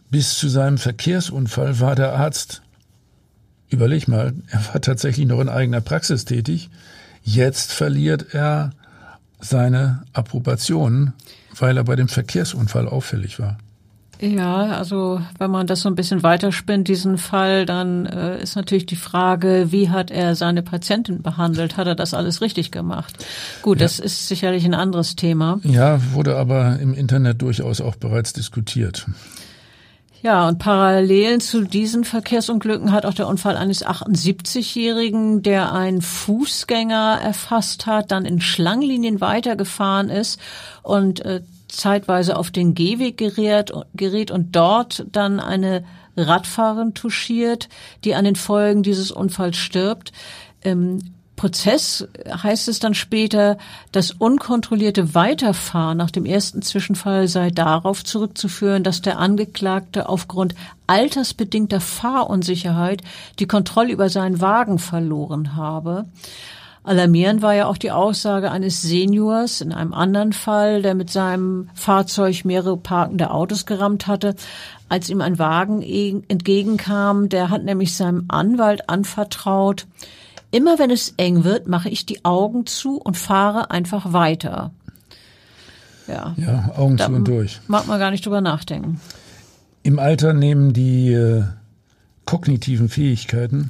Bis 0.09 0.37
zu 0.37 0.47
seinem 0.47 0.77
Verkehrsunfall 0.77 1.79
war 1.79 1.95
der 1.95 2.13
Arzt, 2.13 2.61
überleg 3.69 4.07
mal, 4.07 4.33
er 4.49 4.67
war 4.73 4.81
tatsächlich 4.81 5.27
noch 5.27 5.39
in 5.39 5.49
eigener 5.49 5.81
Praxis 5.81 6.25
tätig. 6.25 6.69
Jetzt 7.23 7.71
verliert 7.71 8.33
er 8.33 8.71
seine 9.39 10.03
Approbation, 10.13 11.13
weil 11.57 11.77
er 11.77 11.83
bei 11.83 11.95
dem 11.95 12.07
Verkehrsunfall 12.07 12.87
auffällig 12.87 13.39
war. 13.39 13.57
Ja, 14.23 14.67
also 14.67 15.21
wenn 15.37 15.51
man 15.51 15.67
das 15.67 15.81
so 15.81 15.89
ein 15.89 15.95
bisschen 15.95 16.23
weiterspinnt, 16.23 16.87
diesen 16.87 17.17
Fall, 17.17 17.65
dann 17.65 18.05
äh, 18.05 18.41
ist 18.41 18.55
natürlich 18.55 18.85
die 18.85 18.95
Frage, 18.95 19.67
wie 19.71 19.89
hat 19.89 20.11
er 20.11 20.35
seine 20.35 20.63
Patientin 20.63 21.21
behandelt? 21.21 21.75
Hat 21.75 21.87
er 21.87 21.95
das 21.95 22.13
alles 22.13 22.39
richtig 22.39 22.71
gemacht? 22.71 23.13
Gut, 23.63 23.79
ja. 23.79 23.85
das 23.85 23.99
ist 23.99 24.29
sicherlich 24.29 24.63
ein 24.63 24.75
anderes 24.75 25.17
Thema. 25.17 25.59
Ja, 25.63 25.99
wurde 26.13 26.37
aber 26.37 26.79
im 26.79 26.93
Internet 26.93 27.41
durchaus 27.41 27.81
auch 27.81 27.97
bereits 27.97 28.31
diskutiert. 28.31 29.07
Ja, 30.21 30.47
und 30.47 30.57
parallel 30.57 31.41
zu 31.41 31.65
diesen 31.65 32.05
Verkehrsunglücken 32.05 32.93
hat 32.93 33.05
auch 33.05 33.13
der 33.13 33.27
Unfall 33.27 33.57
eines 33.57 33.85
78-Jährigen, 33.85 35.43
der 35.43 35.73
einen 35.73 36.01
Fußgänger 36.01 37.19
erfasst 37.21 37.87
hat, 37.87 38.11
dann 38.11 38.23
in 38.23 38.39
Schlangenlinien 38.39 39.19
weitergefahren 39.19 40.09
ist 40.09 40.39
und 40.81 41.25
äh, 41.25 41.41
zeitweise 41.67 42.37
auf 42.37 42.51
den 42.51 42.75
Gehweg 42.75 43.17
gerät, 43.17 43.71
gerät 43.93 44.31
und 44.31 44.55
dort 44.55 45.05
dann 45.11 45.39
eine 45.39 45.83
Radfahrerin 46.15 46.93
touchiert, 46.93 47.69
die 48.03 48.15
an 48.15 48.25
den 48.25 48.35
Folgen 48.35 48.83
dieses 48.83 49.11
Unfalls 49.11 49.57
stirbt. 49.57 50.11
Im 50.61 50.99
Prozess 51.35 52.07
heißt 52.25 52.67
es 52.67 52.79
dann 52.79 52.93
später, 52.93 53.57
das 53.91 54.11
unkontrollierte 54.11 55.15
Weiterfahren 55.15 55.97
nach 55.97 56.11
dem 56.11 56.25
ersten 56.25 56.61
Zwischenfall 56.61 57.27
sei 57.27 57.49
darauf 57.49 58.03
zurückzuführen, 58.03 58.83
dass 58.83 59.01
der 59.01 59.17
Angeklagte 59.17 60.07
aufgrund 60.07 60.53
altersbedingter 60.85 61.81
Fahrunsicherheit 61.81 63.01
die 63.39 63.47
Kontrolle 63.47 63.91
über 63.91 64.09
seinen 64.09 64.41
Wagen 64.41 64.79
verloren 64.79 65.55
habe. 65.55 66.05
Alarmierend 66.85 67.41
war 67.41 67.53
ja 67.53 67.67
auch 67.67 67.77
die 67.77 67.91
Aussage 67.91 68.51
eines 68.51 68.81
Seniors 68.81 69.61
in 69.61 69.71
einem 69.71 69.93
anderen 69.93 70.33
Fall, 70.33 70.81
der 70.81 70.95
mit 70.95 71.09
seinem 71.09 71.69
Fahrzeug 71.75 72.43
mehrere 72.43 72.75
parkende 72.75 73.31
Autos 73.31 73.65
gerammt 73.65 74.07
hatte, 74.07 74.35
als 74.89 75.09
ihm 75.09 75.21
ein 75.21 75.39
Wagen 75.39 75.81
entgegenkam. 76.27 77.29
Der 77.29 77.49
hat 77.49 77.63
nämlich 77.63 77.95
seinem 77.95 78.25
Anwalt 78.27 78.89
anvertraut, 78.89 79.87
immer 80.51 80.77
wenn 80.77 80.91
es 80.91 81.13
eng 81.15 81.45
wird, 81.45 81.67
mache 81.67 81.87
ich 81.87 82.05
die 82.05 82.25
Augen 82.25 82.65
zu 82.65 82.97
und 82.97 83.17
fahre 83.17 83.71
einfach 83.71 84.11
weiter. 84.11 84.71
Ja, 86.07 86.35
ja 86.35 86.69
Augen 86.75 86.97
zu 86.97 87.05
und 87.05 87.27
durch. 87.27 87.61
Mag 87.67 87.87
man 87.87 87.97
gar 87.97 88.11
nicht 88.11 88.25
drüber 88.25 88.41
nachdenken. 88.41 88.99
Im 89.83 89.99
Alter 89.99 90.33
nehmen 90.33 90.73
die 90.73 91.13
äh, 91.13 91.43
kognitiven 92.25 92.89
Fähigkeiten 92.89 93.69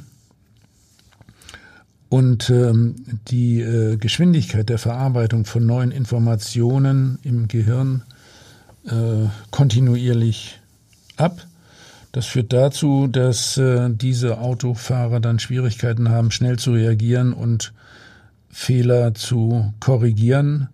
und 2.13 2.51
ähm, 2.51 2.93
die 3.27 3.59
äh, 3.59 3.97
Geschwindigkeit 3.97 4.69
der 4.69 4.77
Verarbeitung 4.77 5.45
von 5.45 5.65
neuen 5.65 5.89
Informationen 5.89 7.17
im 7.23 7.47
Gehirn 7.47 8.03
äh, 8.85 9.29
kontinuierlich 9.49 10.61
ab. 11.17 11.47
Das 12.11 12.27
führt 12.27 12.53
dazu, 12.53 13.07
dass 13.07 13.57
äh, 13.57 13.89
diese 13.89 14.37
Autofahrer 14.37 15.21
dann 15.21 15.39
Schwierigkeiten 15.39 16.09
haben, 16.09 16.29
schnell 16.29 16.59
zu 16.59 16.73
reagieren 16.73 17.33
und 17.33 17.73
Fehler 18.47 19.15
zu 19.15 19.73
korrigieren. 19.79 20.69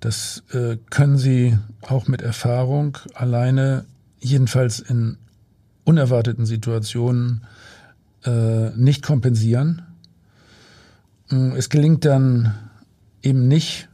Das 0.00 0.42
äh, 0.52 0.76
können 0.90 1.16
sie 1.16 1.56
auch 1.80 2.08
mit 2.08 2.20
Erfahrung 2.20 2.98
alleine, 3.14 3.86
jedenfalls 4.20 4.80
in 4.80 5.16
unerwarteten 5.84 6.44
Situationen, 6.44 7.44
äh, 8.26 8.68
nicht 8.76 9.02
kompensieren. 9.02 9.80
Mm, 11.34 11.56
es 11.56 11.68
gelingt 11.68 12.04
dann 12.04 12.54
eben 13.22 13.48
nicht, 13.48 13.88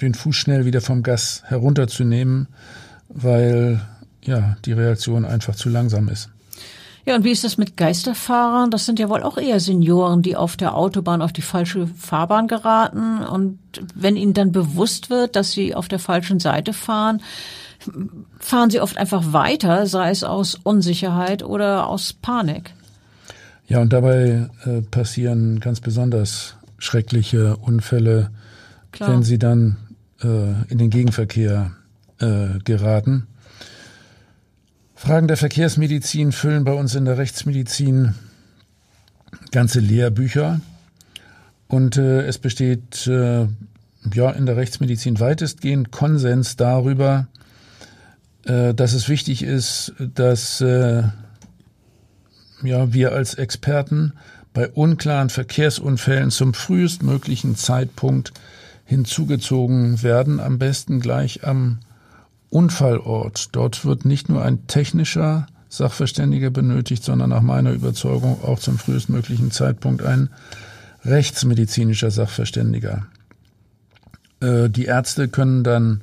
den 0.00 0.14
Fuß 0.14 0.34
schnell 0.34 0.64
wieder 0.64 0.80
vom 0.80 1.02
Gas 1.02 1.42
herunterzunehmen, 1.46 2.48
weil 3.08 3.80
ja, 4.22 4.56
die 4.64 4.72
Reaktion 4.72 5.24
einfach 5.24 5.54
zu 5.54 5.68
langsam 5.68 6.08
ist. 6.08 6.30
Ja, 7.06 7.16
und 7.16 7.24
wie 7.24 7.30
ist 7.30 7.44
das 7.44 7.58
mit 7.58 7.76
Geisterfahrern? 7.76 8.70
Das 8.70 8.86
sind 8.86 8.98
ja 8.98 9.10
wohl 9.10 9.22
auch 9.22 9.36
eher 9.36 9.60
Senioren, 9.60 10.22
die 10.22 10.36
auf 10.36 10.56
der 10.56 10.74
Autobahn 10.74 11.20
auf 11.20 11.34
die 11.34 11.42
falsche 11.42 11.86
Fahrbahn 11.86 12.48
geraten. 12.48 13.18
Und 13.22 13.58
wenn 13.94 14.16
ihnen 14.16 14.32
dann 14.32 14.52
bewusst 14.52 15.10
wird, 15.10 15.36
dass 15.36 15.52
sie 15.52 15.74
auf 15.74 15.86
der 15.86 15.98
falschen 15.98 16.40
Seite 16.40 16.72
fahren, 16.72 17.20
fahren 18.38 18.70
sie 18.70 18.80
oft 18.80 18.96
einfach 18.96 19.34
weiter, 19.34 19.86
sei 19.86 20.10
es 20.10 20.24
aus 20.24 20.58
Unsicherheit 20.62 21.42
oder 21.42 21.88
aus 21.88 22.14
Panik. 22.14 22.73
Ja, 23.66 23.80
und 23.80 23.92
dabei 23.92 24.48
äh, 24.64 24.82
passieren 24.82 25.60
ganz 25.60 25.80
besonders 25.80 26.56
schreckliche 26.78 27.56
Unfälle, 27.56 28.30
Klar. 28.92 29.12
wenn 29.12 29.22
sie 29.22 29.38
dann 29.38 29.76
äh, 30.22 30.52
in 30.68 30.78
den 30.78 30.90
Gegenverkehr 30.90 31.72
äh, 32.20 32.58
geraten. 32.64 33.26
Fragen 34.94 35.28
der 35.28 35.36
Verkehrsmedizin 35.36 36.32
füllen 36.32 36.64
bei 36.64 36.72
uns 36.72 36.94
in 36.94 37.04
der 37.04 37.18
Rechtsmedizin 37.18 38.14
ganze 39.50 39.80
Lehrbücher. 39.80 40.60
Und 41.68 41.96
äh, 41.96 42.22
es 42.22 42.38
besteht 42.38 43.06
äh, 43.06 43.46
ja 44.14 44.30
in 44.30 44.46
der 44.46 44.56
Rechtsmedizin 44.56 45.18
weitestgehend 45.20 45.90
Konsens 45.90 46.56
darüber, 46.56 47.26
äh, 48.44 48.74
dass 48.74 48.92
es 48.92 49.08
wichtig 49.08 49.42
ist, 49.42 49.92
dass 49.98 50.62
ja, 52.62 52.92
wir 52.92 53.12
als 53.12 53.34
Experten 53.34 54.12
bei 54.52 54.68
unklaren 54.68 55.30
Verkehrsunfällen 55.30 56.30
zum 56.30 56.54
frühestmöglichen 56.54 57.56
Zeitpunkt 57.56 58.32
hinzugezogen 58.84 60.02
werden, 60.02 60.40
am 60.40 60.58
besten 60.58 61.00
gleich 61.00 61.44
am 61.46 61.80
Unfallort. 62.50 63.48
Dort 63.52 63.84
wird 63.84 64.04
nicht 64.04 64.28
nur 64.28 64.44
ein 64.44 64.66
technischer 64.66 65.46
Sachverständiger 65.68 66.50
benötigt, 66.50 67.02
sondern 67.02 67.30
nach 67.30 67.42
meiner 67.42 67.72
Überzeugung 67.72 68.42
auch 68.44 68.60
zum 68.60 68.78
frühestmöglichen 68.78 69.50
Zeitpunkt 69.50 70.04
ein 70.04 70.30
rechtsmedizinischer 71.04 72.10
Sachverständiger. 72.10 73.06
Äh, 74.40 74.70
die 74.70 74.84
Ärzte 74.84 75.28
können 75.28 75.64
dann 75.64 76.02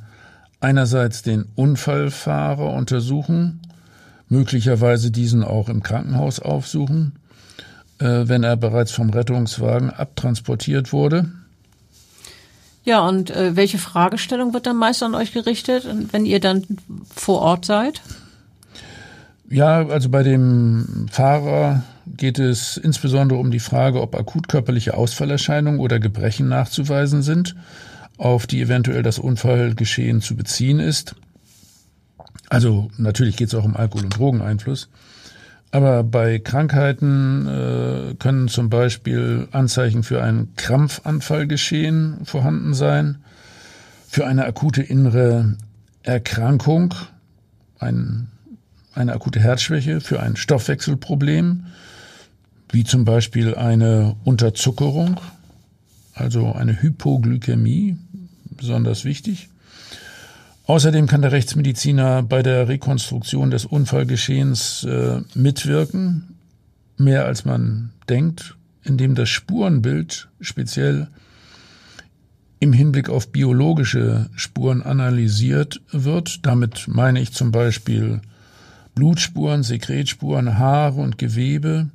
einerseits 0.59 1.21
den 1.21 1.45
Unfallfahrer 1.55 2.73
untersuchen, 2.73 3.61
möglicherweise 4.31 5.11
diesen 5.11 5.43
auch 5.43 5.67
im 5.67 5.83
Krankenhaus 5.83 6.39
aufsuchen, 6.39 7.11
äh, 7.99 8.05
wenn 8.05 8.43
er 8.43 8.55
bereits 8.55 8.93
vom 8.93 9.09
Rettungswagen 9.09 9.89
abtransportiert 9.89 10.93
wurde. 10.93 11.29
Ja, 12.83 13.07
und 13.07 13.29
äh, 13.29 13.55
welche 13.55 13.77
Fragestellung 13.77 14.53
wird 14.53 14.65
dann 14.65 14.77
meist 14.77 15.03
an 15.03 15.15
euch 15.15 15.33
gerichtet, 15.33 15.85
wenn 16.11 16.25
ihr 16.25 16.39
dann 16.39 16.63
vor 17.13 17.41
Ort 17.41 17.65
seid? 17.65 18.01
Ja, 19.49 19.85
also 19.85 20.09
bei 20.09 20.23
dem 20.23 21.07
Fahrer 21.11 21.83
geht 22.07 22.39
es 22.39 22.77
insbesondere 22.77 23.37
um 23.37 23.51
die 23.51 23.59
Frage, 23.59 24.01
ob 24.01 24.15
akut 24.15 24.47
körperliche 24.47 24.95
Ausfallerscheinungen 24.95 25.81
oder 25.81 25.99
Gebrechen 25.99 26.47
nachzuweisen 26.47 27.21
sind, 27.21 27.55
auf 28.17 28.47
die 28.47 28.61
eventuell 28.61 29.03
das 29.03 29.19
Unfallgeschehen 29.19 30.21
zu 30.21 30.37
beziehen 30.37 30.79
ist. 30.79 31.15
Also 32.51 32.91
natürlich 32.97 33.37
geht 33.37 33.47
es 33.47 33.55
auch 33.55 33.63
um 33.63 33.77
Alkohol- 33.77 34.03
und 34.03 34.17
Drogeneinfluss. 34.17 34.89
Aber 35.71 36.03
bei 36.03 36.37
Krankheiten 36.37 37.47
äh, 37.47 38.15
können 38.15 38.49
zum 38.49 38.69
Beispiel 38.69 39.47
Anzeichen 39.53 40.03
für 40.03 40.21
einen 40.21 40.53
Krampfanfallgeschehen 40.57 42.25
vorhanden 42.25 42.73
sein, 42.73 43.19
für 44.05 44.27
eine 44.27 44.43
akute 44.43 44.81
innere 44.81 45.55
Erkrankung, 46.03 46.93
ein, 47.79 48.27
eine 48.95 49.13
akute 49.13 49.39
Herzschwäche, 49.39 50.01
für 50.01 50.19
ein 50.19 50.35
Stoffwechselproblem, 50.35 51.67
wie 52.69 52.83
zum 52.83 53.05
Beispiel 53.05 53.55
eine 53.55 54.17
Unterzuckerung, 54.25 55.21
also 56.13 56.51
eine 56.51 56.81
Hypoglykämie, 56.81 57.97
besonders 58.57 59.05
wichtig. 59.05 59.47
Außerdem 60.65 61.07
kann 61.07 61.21
der 61.21 61.31
Rechtsmediziner 61.31 62.23
bei 62.23 62.43
der 62.43 62.67
Rekonstruktion 62.67 63.51
des 63.51 63.65
Unfallgeschehens 63.65 64.83
äh, 64.83 65.21
mitwirken, 65.33 66.35
mehr 66.97 67.25
als 67.25 67.45
man 67.45 67.91
denkt, 68.09 68.55
indem 68.83 69.15
das 69.15 69.29
Spurenbild 69.29 70.29
speziell 70.39 71.07
im 72.59 72.73
Hinblick 72.73 73.09
auf 73.09 73.31
biologische 73.31 74.29
Spuren 74.35 74.83
analysiert 74.83 75.81
wird. 75.91 76.45
Damit 76.45 76.87
meine 76.87 77.19
ich 77.19 77.33
zum 77.33 77.51
Beispiel 77.51 78.21
Blutspuren, 78.93 79.63
Sekretspuren, 79.63 80.59
Haare 80.59 81.01
und 81.01 81.17
Gewebe, 81.17 81.89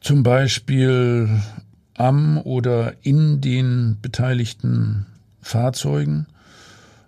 zum 0.00 0.24
Beispiel 0.24 1.28
am 1.94 2.38
oder 2.38 2.94
in 3.02 3.40
den 3.40 3.98
beteiligten 4.02 5.06
Fahrzeugen 5.40 6.26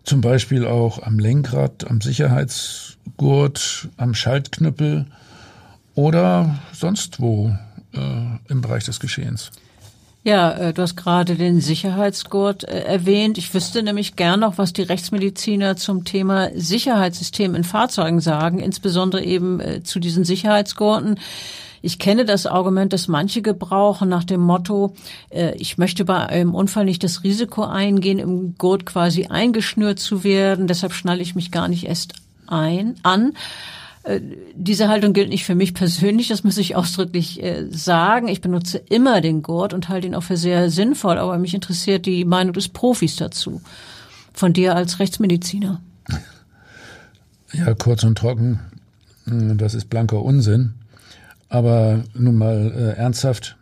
zum 0.05 0.21
Beispiel 0.21 0.67
auch 0.67 1.03
am 1.03 1.19
Lenkrad, 1.19 1.89
am 1.89 2.01
Sicherheitsgurt, 2.01 3.89
am 3.97 4.15
Schaltknüppel 4.15 5.07
oder 5.95 6.59
sonst 6.73 7.21
wo 7.21 7.55
äh, 7.93 8.51
im 8.51 8.61
Bereich 8.61 8.85
des 8.85 9.01
Geschehens. 9.01 9.51
Ja, 10.23 10.53
äh, 10.53 10.73
du 10.75 10.83
hast 10.83 10.97
gerade 10.97 11.35
den 11.35 11.61
Sicherheitsgurt 11.61 12.65
äh, 12.65 12.83
erwähnt. 12.83 13.39
Ich 13.39 13.55
wüsste 13.55 13.83
nämlich 13.83 14.17
gern 14.17 14.41
noch, 14.41 14.59
was 14.59 14.75
die 14.75 14.83
Rechtsmediziner 14.83 15.77
zum 15.77 16.05
Thema 16.05 16.51
Sicherheitssystem 16.55 17.55
in 17.55 17.65
Fahrzeugen 17.65 18.21
sagen, 18.21 18.59
insbesondere 18.59 19.25
eben 19.25 19.61
äh, 19.61 19.83
zu 19.83 19.99
diesen 19.99 20.25
Sicherheitsgurten. 20.25 21.19
Ich 21.83 21.99
kenne 21.99 22.25
das 22.25 22.47
Argument, 22.47 22.93
das 22.93 23.09
manche 23.09 23.43
gebrauchen 23.43 24.09
nach 24.09 24.25
dem 24.25 24.41
Motto, 24.41 24.95
äh, 25.31 25.55
ich 25.57 25.79
möchte 25.79 26.05
bei 26.05 26.27
einem 26.27 26.55
Unfall 26.55 26.85
nicht 26.85 27.03
das 27.03 27.25
Risiko 27.25 27.65
eingehen, 27.65 28.19
im 28.19 28.55
Gurt 28.59 28.85
quasi 28.85 29.27
eingeschnürt 29.27 29.99
zu 29.99 30.23
werden, 30.23 30.67
deshalb 30.67 30.93
schnalle 30.93 31.23
ich 31.23 31.35
mich 31.35 31.51
gar 31.51 31.69
nicht 31.69 31.85
erst 31.85 32.15
ein, 32.47 32.97
an. 33.03 33.33
Äh, 34.03 34.21
diese 34.55 34.89
Haltung 34.89 35.13
gilt 35.13 35.31
nicht 35.31 35.45
für 35.45 35.55
mich 35.55 35.73
persönlich, 35.73 36.29
das 36.29 36.45
muss 36.45 36.59
ich 36.59 36.77
ausdrücklich 36.77 37.43
äh, 37.43 37.67
sagen. 37.71 38.29
Ich 38.29 38.43
benutze 38.43 38.79
immer 38.79 39.21
den 39.21 39.43
Gurt 39.43 39.73
und 39.73 39.89
halte 39.89 40.07
ihn 40.07 40.15
auch 40.15 40.23
für 40.23 40.37
sehr 40.37 40.71
sinnvoll, 40.71 41.19
aber 41.19 41.39
mich 41.39 41.55
interessiert 41.55 42.05
die 42.05 42.25
Meinung 42.25 42.53
des 42.53 42.69
Profis 42.69 43.17
dazu. 43.17 43.63
Von 44.33 44.53
dir 44.53 44.77
als 44.77 45.01
Rechtsmediziner. 45.01 45.81
Ja, 47.53 47.75
kurz 47.75 48.05
und 48.05 48.17
trocken, 48.17 48.61
das 49.27 49.75
ist 49.75 49.91
blanker 49.91 50.23
Unsinn. 50.23 50.75
Aber 51.51 52.05
nun 52.15 52.37
mal 52.37 52.73
äh, 52.75 52.99
ernsthaft. 52.99 53.59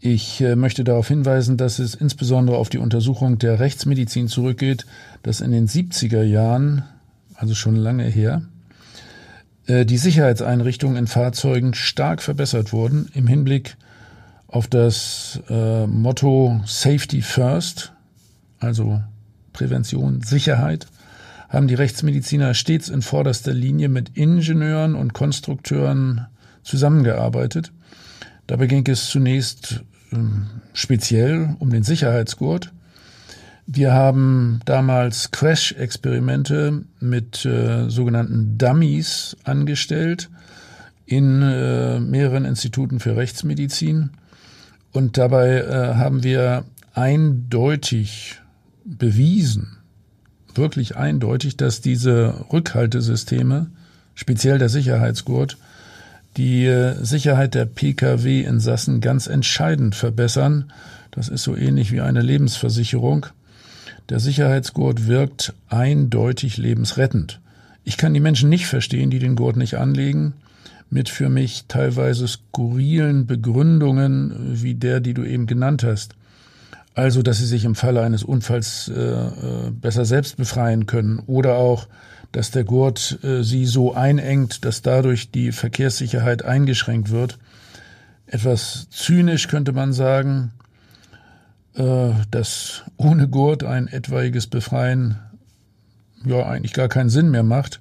Ich 0.00 0.40
äh, 0.40 0.56
möchte 0.56 0.84
darauf 0.84 1.06
hinweisen, 1.06 1.56
dass 1.56 1.78
es 1.78 1.94
insbesondere 1.94 2.56
auf 2.56 2.70
die 2.70 2.78
Untersuchung 2.78 3.38
der 3.38 3.60
Rechtsmedizin 3.60 4.26
zurückgeht, 4.26 4.86
dass 5.22 5.40
in 5.40 5.52
den 5.52 5.68
70er 5.68 6.22
Jahren, 6.22 6.82
also 7.34 7.54
schon 7.54 7.76
lange 7.76 8.04
her, 8.04 8.42
äh, 9.66 9.84
die 9.84 9.98
Sicherheitseinrichtungen 9.98 10.96
in 10.96 11.06
Fahrzeugen 11.06 11.74
stark 11.74 12.22
verbessert 12.22 12.72
wurden 12.72 13.10
im 13.14 13.26
Hinblick 13.26 13.76
auf 14.46 14.66
das 14.66 15.40
äh, 15.50 15.86
Motto 15.86 16.60
Safety 16.64 17.20
First, 17.20 17.92
also 18.60 19.02
Prävention, 19.52 20.22
Sicherheit, 20.22 20.86
haben 21.50 21.68
die 21.68 21.74
Rechtsmediziner 21.74 22.54
stets 22.54 22.88
in 22.88 23.02
vorderster 23.02 23.52
Linie 23.52 23.88
mit 23.88 24.16
Ingenieuren 24.16 24.94
und 24.94 25.12
Konstrukteuren 25.12 26.26
zusammengearbeitet. 26.68 27.72
Dabei 28.46 28.66
ging 28.66 28.86
es 28.88 29.08
zunächst 29.08 29.82
ähm, 30.12 30.46
speziell 30.72 31.56
um 31.58 31.70
den 31.70 31.82
Sicherheitsgurt. 31.82 32.72
Wir 33.66 33.92
haben 33.92 34.60
damals 34.64 35.30
Crash-Experimente 35.30 36.84
mit 37.00 37.44
äh, 37.44 37.90
sogenannten 37.90 38.56
Dummies 38.56 39.36
angestellt 39.44 40.30
in 41.04 41.42
äh, 41.42 42.00
mehreren 42.00 42.44
Instituten 42.44 43.00
für 43.00 43.16
Rechtsmedizin. 43.16 44.10
Und 44.92 45.18
dabei 45.18 45.58
äh, 45.58 45.94
haben 45.96 46.22
wir 46.22 46.64
eindeutig 46.94 48.40
bewiesen, 48.84 49.76
wirklich 50.54 50.96
eindeutig, 50.96 51.56
dass 51.58 51.82
diese 51.82 52.46
Rückhaltesysteme, 52.52 53.70
speziell 54.14 54.58
der 54.58 54.70
Sicherheitsgurt, 54.70 55.58
die 56.36 56.66
äh, 56.66 56.94
Sicherheit 57.02 57.54
der 57.54 57.64
Pkw-Insassen 57.66 59.00
ganz 59.00 59.26
entscheidend 59.26 59.94
verbessern. 59.94 60.72
Das 61.10 61.28
ist 61.28 61.42
so 61.42 61.56
ähnlich 61.56 61.90
wie 61.90 62.00
eine 62.00 62.22
Lebensversicherung. 62.22 63.26
Der 64.08 64.20
Sicherheitsgurt 64.20 65.06
wirkt 65.06 65.52
eindeutig 65.68 66.56
lebensrettend. 66.56 67.40
Ich 67.84 67.96
kann 67.96 68.14
die 68.14 68.20
Menschen 68.20 68.48
nicht 68.48 68.66
verstehen, 68.66 69.10
die 69.10 69.18
den 69.18 69.36
Gurt 69.36 69.56
nicht 69.56 69.76
anlegen, 69.76 70.34
mit 70.90 71.08
für 71.08 71.28
mich 71.28 71.64
teilweise 71.68 72.26
skurrilen 72.26 73.26
Begründungen 73.26 74.62
wie 74.62 74.74
der, 74.74 75.00
die 75.00 75.14
du 75.14 75.24
eben 75.24 75.46
genannt 75.46 75.84
hast. 75.84 76.14
Also, 76.94 77.22
dass 77.22 77.38
sie 77.38 77.46
sich 77.46 77.64
im 77.64 77.74
Falle 77.74 78.02
eines 78.02 78.24
Unfalls 78.24 78.88
äh, 78.88 79.00
äh 79.00 79.70
besser 79.70 80.04
selbst 80.04 80.36
befreien 80.36 80.86
können 80.86 81.20
oder 81.26 81.54
auch, 81.54 81.86
dass 82.32 82.50
der 82.50 82.64
Gurt 82.64 83.18
äh, 83.22 83.42
sie 83.42 83.66
so 83.66 83.94
einengt, 83.94 84.64
dass 84.64 84.82
dadurch 84.82 85.30
die 85.30 85.52
Verkehrssicherheit 85.52 86.44
eingeschränkt 86.44 87.10
wird. 87.10 87.38
Etwas 88.26 88.88
zynisch 88.90 89.48
könnte 89.48 89.72
man 89.72 89.92
sagen, 89.92 90.52
äh, 91.74 92.10
dass 92.30 92.82
ohne 92.96 93.28
Gurt 93.28 93.64
ein 93.64 93.88
etwaiges 93.88 94.46
Befreien 94.46 95.18
ja 96.24 96.44
eigentlich 96.46 96.74
gar 96.74 96.88
keinen 96.88 97.10
Sinn 97.10 97.30
mehr 97.30 97.42
macht, 97.42 97.80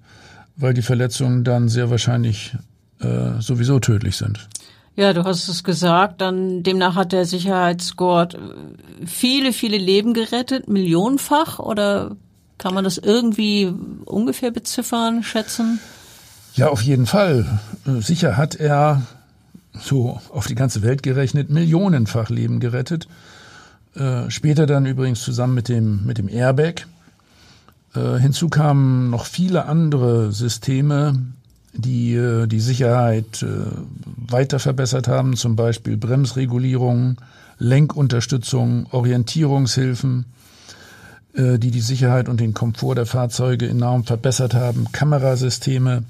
weil 0.55 0.73
die 0.73 0.81
Verletzungen 0.81 1.43
dann 1.43 1.69
sehr 1.69 1.89
wahrscheinlich 1.89 2.55
äh, 2.99 3.41
sowieso 3.41 3.79
tödlich 3.79 4.15
sind. 4.15 4.47
Ja, 4.95 5.13
du 5.13 5.23
hast 5.25 5.47
es 5.47 5.63
gesagt, 5.63 6.21
dann 6.21 6.63
demnach 6.63 6.95
hat 6.95 7.11
der 7.11 7.25
Sicherheitsgurt 7.25 8.37
viele, 9.05 9.53
viele 9.53 9.77
Leben 9.77 10.15
gerettet, 10.15 10.67
millionenfach 10.67 11.59
oder 11.59 12.15
kann 12.57 12.73
man 12.73 12.83
das 12.83 12.97
irgendwie 12.97 13.71
ungefähr 14.05 14.51
beziffern, 14.51 15.23
schätzen? 15.23 15.79
Ja, 16.55 16.69
auf 16.69 16.81
jeden 16.81 17.05
Fall. 17.05 17.59
Sicher 17.99 18.35
hat 18.35 18.55
er 18.55 19.03
so 19.79 20.19
auf 20.31 20.47
die 20.47 20.55
ganze 20.55 20.81
Welt 20.81 21.03
gerechnet 21.03 21.49
millionenfach 21.49 22.29
Leben 22.29 22.59
gerettet. 22.59 23.07
Äh, 23.95 24.29
später 24.29 24.65
dann 24.65 24.85
übrigens 24.85 25.21
zusammen 25.21 25.53
mit 25.53 25.69
dem, 25.69 26.05
mit 26.05 26.17
dem 26.17 26.27
Airbag. 26.27 26.87
Äh, 27.95 28.17
hinzu 28.17 28.49
kamen 28.49 29.11
noch 29.11 29.25
viele 29.25 29.65
andere 29.65 30.31
Systeme, 30.31 31.19
die 31.73 32.15
äh, 32.15 32.47
die 32.47 32.59
Sicherheit 32.59 33.43
äh, 33.43 33.47
weiter 34.27 34.59
verbessert 34.59 35.07
haben, 35.07 35.35
zum 35.35 35.55
Beispiel 35.55 35.95
Bremsregulierung, 35.95 37.17
Lenkunterstützung, 37.59 38.87
Orientierungshilfen, 38.91 40.25
äh, 40.25 40.36
die 41.37 41.71
die 41.71 41.81
Sicherheit 41.81 42.29
und 42.29 42.39
den 42.39 42.53
Komfort 42.53 42.95
der 42.95 43.05
Fahrzeuge 43.05 43.69
enorm 43.69 44.03
verbessert 44.05 44.55
haben, 44.55 44.87
Kamerasysteme. 44.91 46.03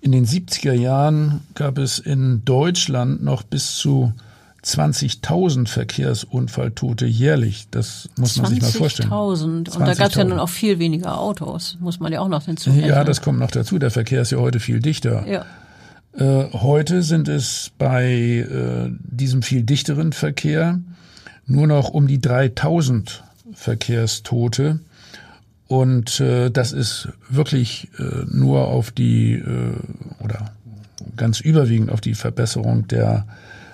In 0.00 0.12
den 0.12 0.26
70er 0.26 0.72
Jahren 0.72 1.40
gab 1.54 1.78
es 1.78 1.98
in 1.98 2.44
Deutschland 2.44 3.22
noch 3.22 3.42
bis 3.42 3.76
zu 3.76 4.12
20.000 4.66 5.68
Verkehrsunfalltote 5.68 7.06
jährlich. 7.06 7.68
Das 7.70 8.08
muss 8.16 8.36
man 8.36 8.46
sich 8.50 8.60
mal 8.60 8.70
vorstellen. 8.72 9.10
20.000. 9.10 9.76
Und 9.76 9.80
da 9.80 9.94
gab 9.94 10.10
es 10.10 10.16
ja 10.16 10.24
nun 10.24 10.40
auch 10.40 10.48
viel 10.48 10.80
weniger 10.80 11.18
Autos, 11.18 11.76
muss 11.80 12.00
man 12.00 12.12
ja 12.12 12.20
auch 12.20 12.28
noch 12.28 12.44
hinzufügen. 12.44 12.86
Ja, 12.86 13.04
das 13.04 13.22
kommt 13.22 13.38
noch 13.38 13.52
dazu. 13.52 13.78
Der 13.78 13.92
Verkehr 13.92 14.22
ist 14.22 14.32
ja 14.32 14.38
heute 14.38 14.58
viel 14.58 14.80
dichter. 14.80 15.24
Ja. 15.28 15.44
Äh, 16.14 16.50
heute 16.52 17.02
sind 17.02 17.28
es 17.28 17.70
bei 17.78 18.04
äh, 18.04 18.90
diesem 19.00 19.42
viel 19.42 19.62
dichteren 19.62 20.12
Verkehr 20.12 20.80
nur 21.46 21.68
noch 21.68 21.90
um 21.90 22.08
die 22.08 22.20
3000 22.20 23.22
Verkehrstote. 23.56 24.80
Und 25.66 26.20
äh, 26.20 26.50
das 26.50 26.72
ist 26.72 27.08
wirklich 27.28 27.88
äh, 27.98 28.24
nur 28.30 28.68
auf 28.68 28.92
die 28.92 29.32
äh, 29.32 29.74
oder 30.22 30.52
ganz 31.16 31.40
überwiegend 31.40 31.90
auf 31.90 32.00
die 32.00 32.14
Verbesserung 32.14 32.86
der 32.86 33.26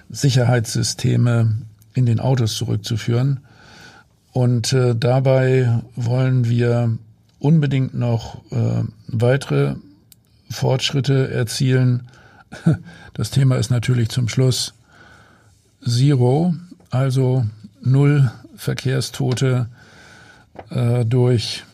Sicherheitssysteme 0.08 1.58
in 1.94 2.06
den 2.06 2.20
Autos 2.20 2.54
zurückzuführen. 2.54 3.40
Und 4.32 4.72
äh, 4.72 4.94
dabei 4.96 5.82
wollen 5.94 6.48
wir 6.48 6.96
unbedingt 7.38 7.92
noch 7.92 8.40
äh, 8.50 8.84
weitere 9.08 9.74
Fortschritte 10.50 11.30
erzielen. 11.30 12.08
Das 13.14 13.30
Thema 13.30 13.56
ist 13.56 13.70
natürlich 13.70 14.08
zum 14.08 14.26
Schluss 14.26 14.72
Zero, 15.86 16.54
also 16.88 17.44
null 17.82 18.30
Verkehrstote 18.62 19.66
äh, 20.70 21.04
durch 21.04 21.64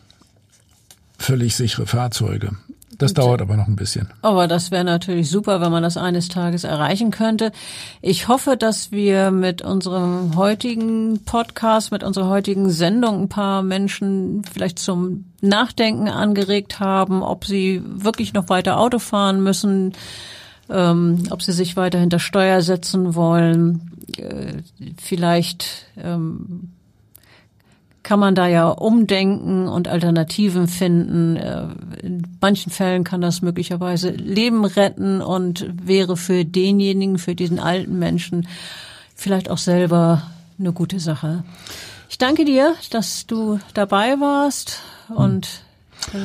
völlig 1.17 1.55
sichere 1.55 1.85
Fahrzeuge. 1.85 2.53
Das 2.97 3.13
dauert 3.13 3.41
aber 3.41 3.55
noch 3.55 3.67
ein 3.67 3.77
bisschen. 3.77 4.09
Aber 4.23 4.47
das 4.47 4.71
wäre 4.71 4.83
natürlich 4.83 5.29
super, 5.29 5.61
wenn 5.61 5.71
man 5.71 5.83
das 5.83 5.95
eines 5.95 6.27
Tages 6.27 6.65
erreichen 6.65 7.11
könnte. 7.11 7.53
Ich 8.01 8.27
hoffe, 8.27 8.57
dass 8.57 8.91
wir 8.91 9.31
mit 9.31 9.61
unserem 9.61 10.35
heutigen 10.35 11.23
Podcast, 11.23 11.91
mit 11.91 12.03
unserer 12.03 12.27
heutigen 12.27 12.69
Sendung 12.71 13.21
ein 13.21 13.29
paar 13.29 13.61
Menschen 13.61 14.43
vielleicht 14.51 14.79
zum 14.79 15.25
Nachdenken 15.41 16.09
angeregt 16.09 16.81
haben, 16.81 17.23
ob 17.23 17.45
sie 17.45 17.81
wirklich 17.85 18.33
noch 18.33 18.49
weiter 18.49 18.77
Auto 18.79 18.99
fahren 18.99 19.41
müssen, 19.41 19.93
ähm, 20.69 21.23
ob 21.29 21.41
sie 21.41 21.53
sich 21.53 21.77
weiter 21.77 21.99
hinter 21.99 22.19
Steuer 22.19 22.61
setzen 22.61 23.15
wollen, 23.15 23.91
äh, 24.17 24.63
vielleicht 24.97 25.85
ähm, 25.95 26.71
kann 28.09 28.19
man 28.19 28.33
da 28.33 28.47
ja 28.47 28.69
umdenken 28.69 29.67
und 29.67 29.87
Alternativen 29.87 30.67
finden. 30.67 31.35
Äh, 31.35 31.67
in 32.01 32.23
manchen 32.41 32.71
Fällen 32.71 33.03
kann 33.03 33.21
das 33.21 33.43
möglicherweise 33.43 34.09
Leben 34.09 34.65
retten 34.65 35.21
und 35.21 35.69
wäre 35.79 36.17
für 36.17 36.43
denjenigen, 36.43 37.19
für 37.19 37.35
diesen 37.35 37.59
alten 37.59 37.99
Menschen 37.99 38.47
vielleicht 39.13 39.51
auch 39.51 39.59
selber 39.59 40.23
eine 40.57 40.73
gute 40.73 40.99
Sache. 40.99 41.43
Ich 42.09 42.17
danke 42.17 42.45
dir, 42.45 42.73
dass 42.89 43.27
du 43.27 43.59
dabei 43.75 44.19
warst 44.19 44.79
und 45.09 45.47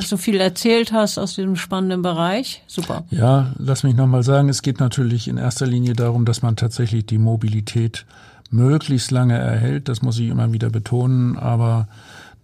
so 0.01 0.17
viel 0.17 0.41
erzählt 0.41 0.91
hast 0.91 1.19
aus 1.19 1.35
diesem 1.35 1.57
spannenden 1.57 2.01
Bereich. 2.01 2.63
Super. 2.67 3.05
Ja, 3.11 3.53
lass 3.59 3.83
mich 3.83 3.95
nochmal 3.95 4.23
sagen, 4.23 4.49
es 4.49 4.63
geht 4.63 4.81
natürlich 4.81 5.29
in 5.29 5.37
erster 5.37 5.67
Linie 5.67 5.93
darum, 5.93 6.25
dass 6.25 6.41
man 6.41 6.57
tatsächlich 6.57 7.05
die 7.05 7.19
Mobilität 7.19 8.07
möglichst 8.51 9.11
lange 9.11 9.39
erhält, 9.39 9.89
das 9.89 10.03
muss 10.03 10.19
ich 10.19 10.29
immer 10.29 10.53
wieder 10.53 10.71
betonen, 10.71 11.37
aber 11.37 11.89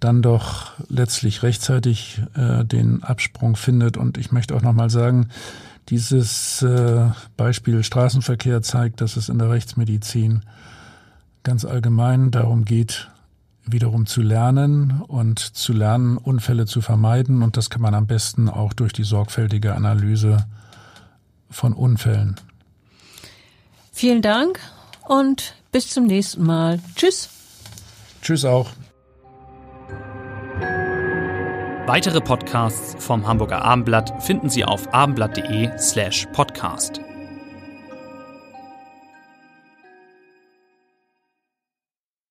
dann 0.00 0.22
doch 0.22 0.72
letztlich 0.88 1.42
rechtzeitig 1.42 2.22
äh, 2.34 2.64
den 2.64 3.02
Absprung 3.02 3.54
findet. 3.54 3.96
Und 3.96 4.16
ich 4.16 4.32
möchte 4.32 4.54
auch 4.56 4.62
nochmal 4.62 4.90
sagen, 4.90 5.28
dieses 5.88 6.62
äh, 6.62 7.10
Beispiel 7.36 7.84
Straßenverkehr 7.84 8.62
zeigt, 8.62 9.00
dass 9.00 9.16
es 9.16 9.28
in 9.28 9.38
der 9.38 9.50
Rechtsmedizin 9.50 10.42
ganz 11.42 11.64
allgemein 11.64 12.30
darum 12.30 12.64
geht, 12.64 13.10
wiederum 13.64 14.06
zu 14.06 14.22
lernen 14.22 15.02
und 15.06 15.38
zu 15.38 15.72
lernen, 15.72 16.16
Unfälle 16.16 16.66
zu 16.66 16.80
vermeiden. 16.80 17.42
Und 17.42 17.56
das 17.56 17.70
kann 17.70 17.82
man 17.82 17.94
am 17.94 18.06
besten 18.06 18.48
auch 18.48 18.72
durch 18.72 18.92
die 18.92 19.04
sorgfältige 19.04 19.74
Analyse 19.74 20.46
von 21.50 21.72
Unfällen. 21.72 22.36
Vielen 23.92 24.22
Dank 24.22 24.60
und 25.06 25.54
bis 25.72 25.90
zum 25.90 26.06
nächsten 26.06 26.44
Mal. 26.44 26.80
Tschüss. 26.96 27.28
Tschüss 28.22 28.44
auch. 28.44 28.70
Weitere 31.86 32.20
Podcasts 32.20 32.94
vom 33.04 33.26
Hamburger 33.26 33.62
Abendblatt 33.62 34.22
finden 34.22 34.48
Sie 34.48 34.64
auf 34.64 34.92
abendblatt.de 34.94 35.76
slash 35.78 36.26
podcast. 36.32 37.00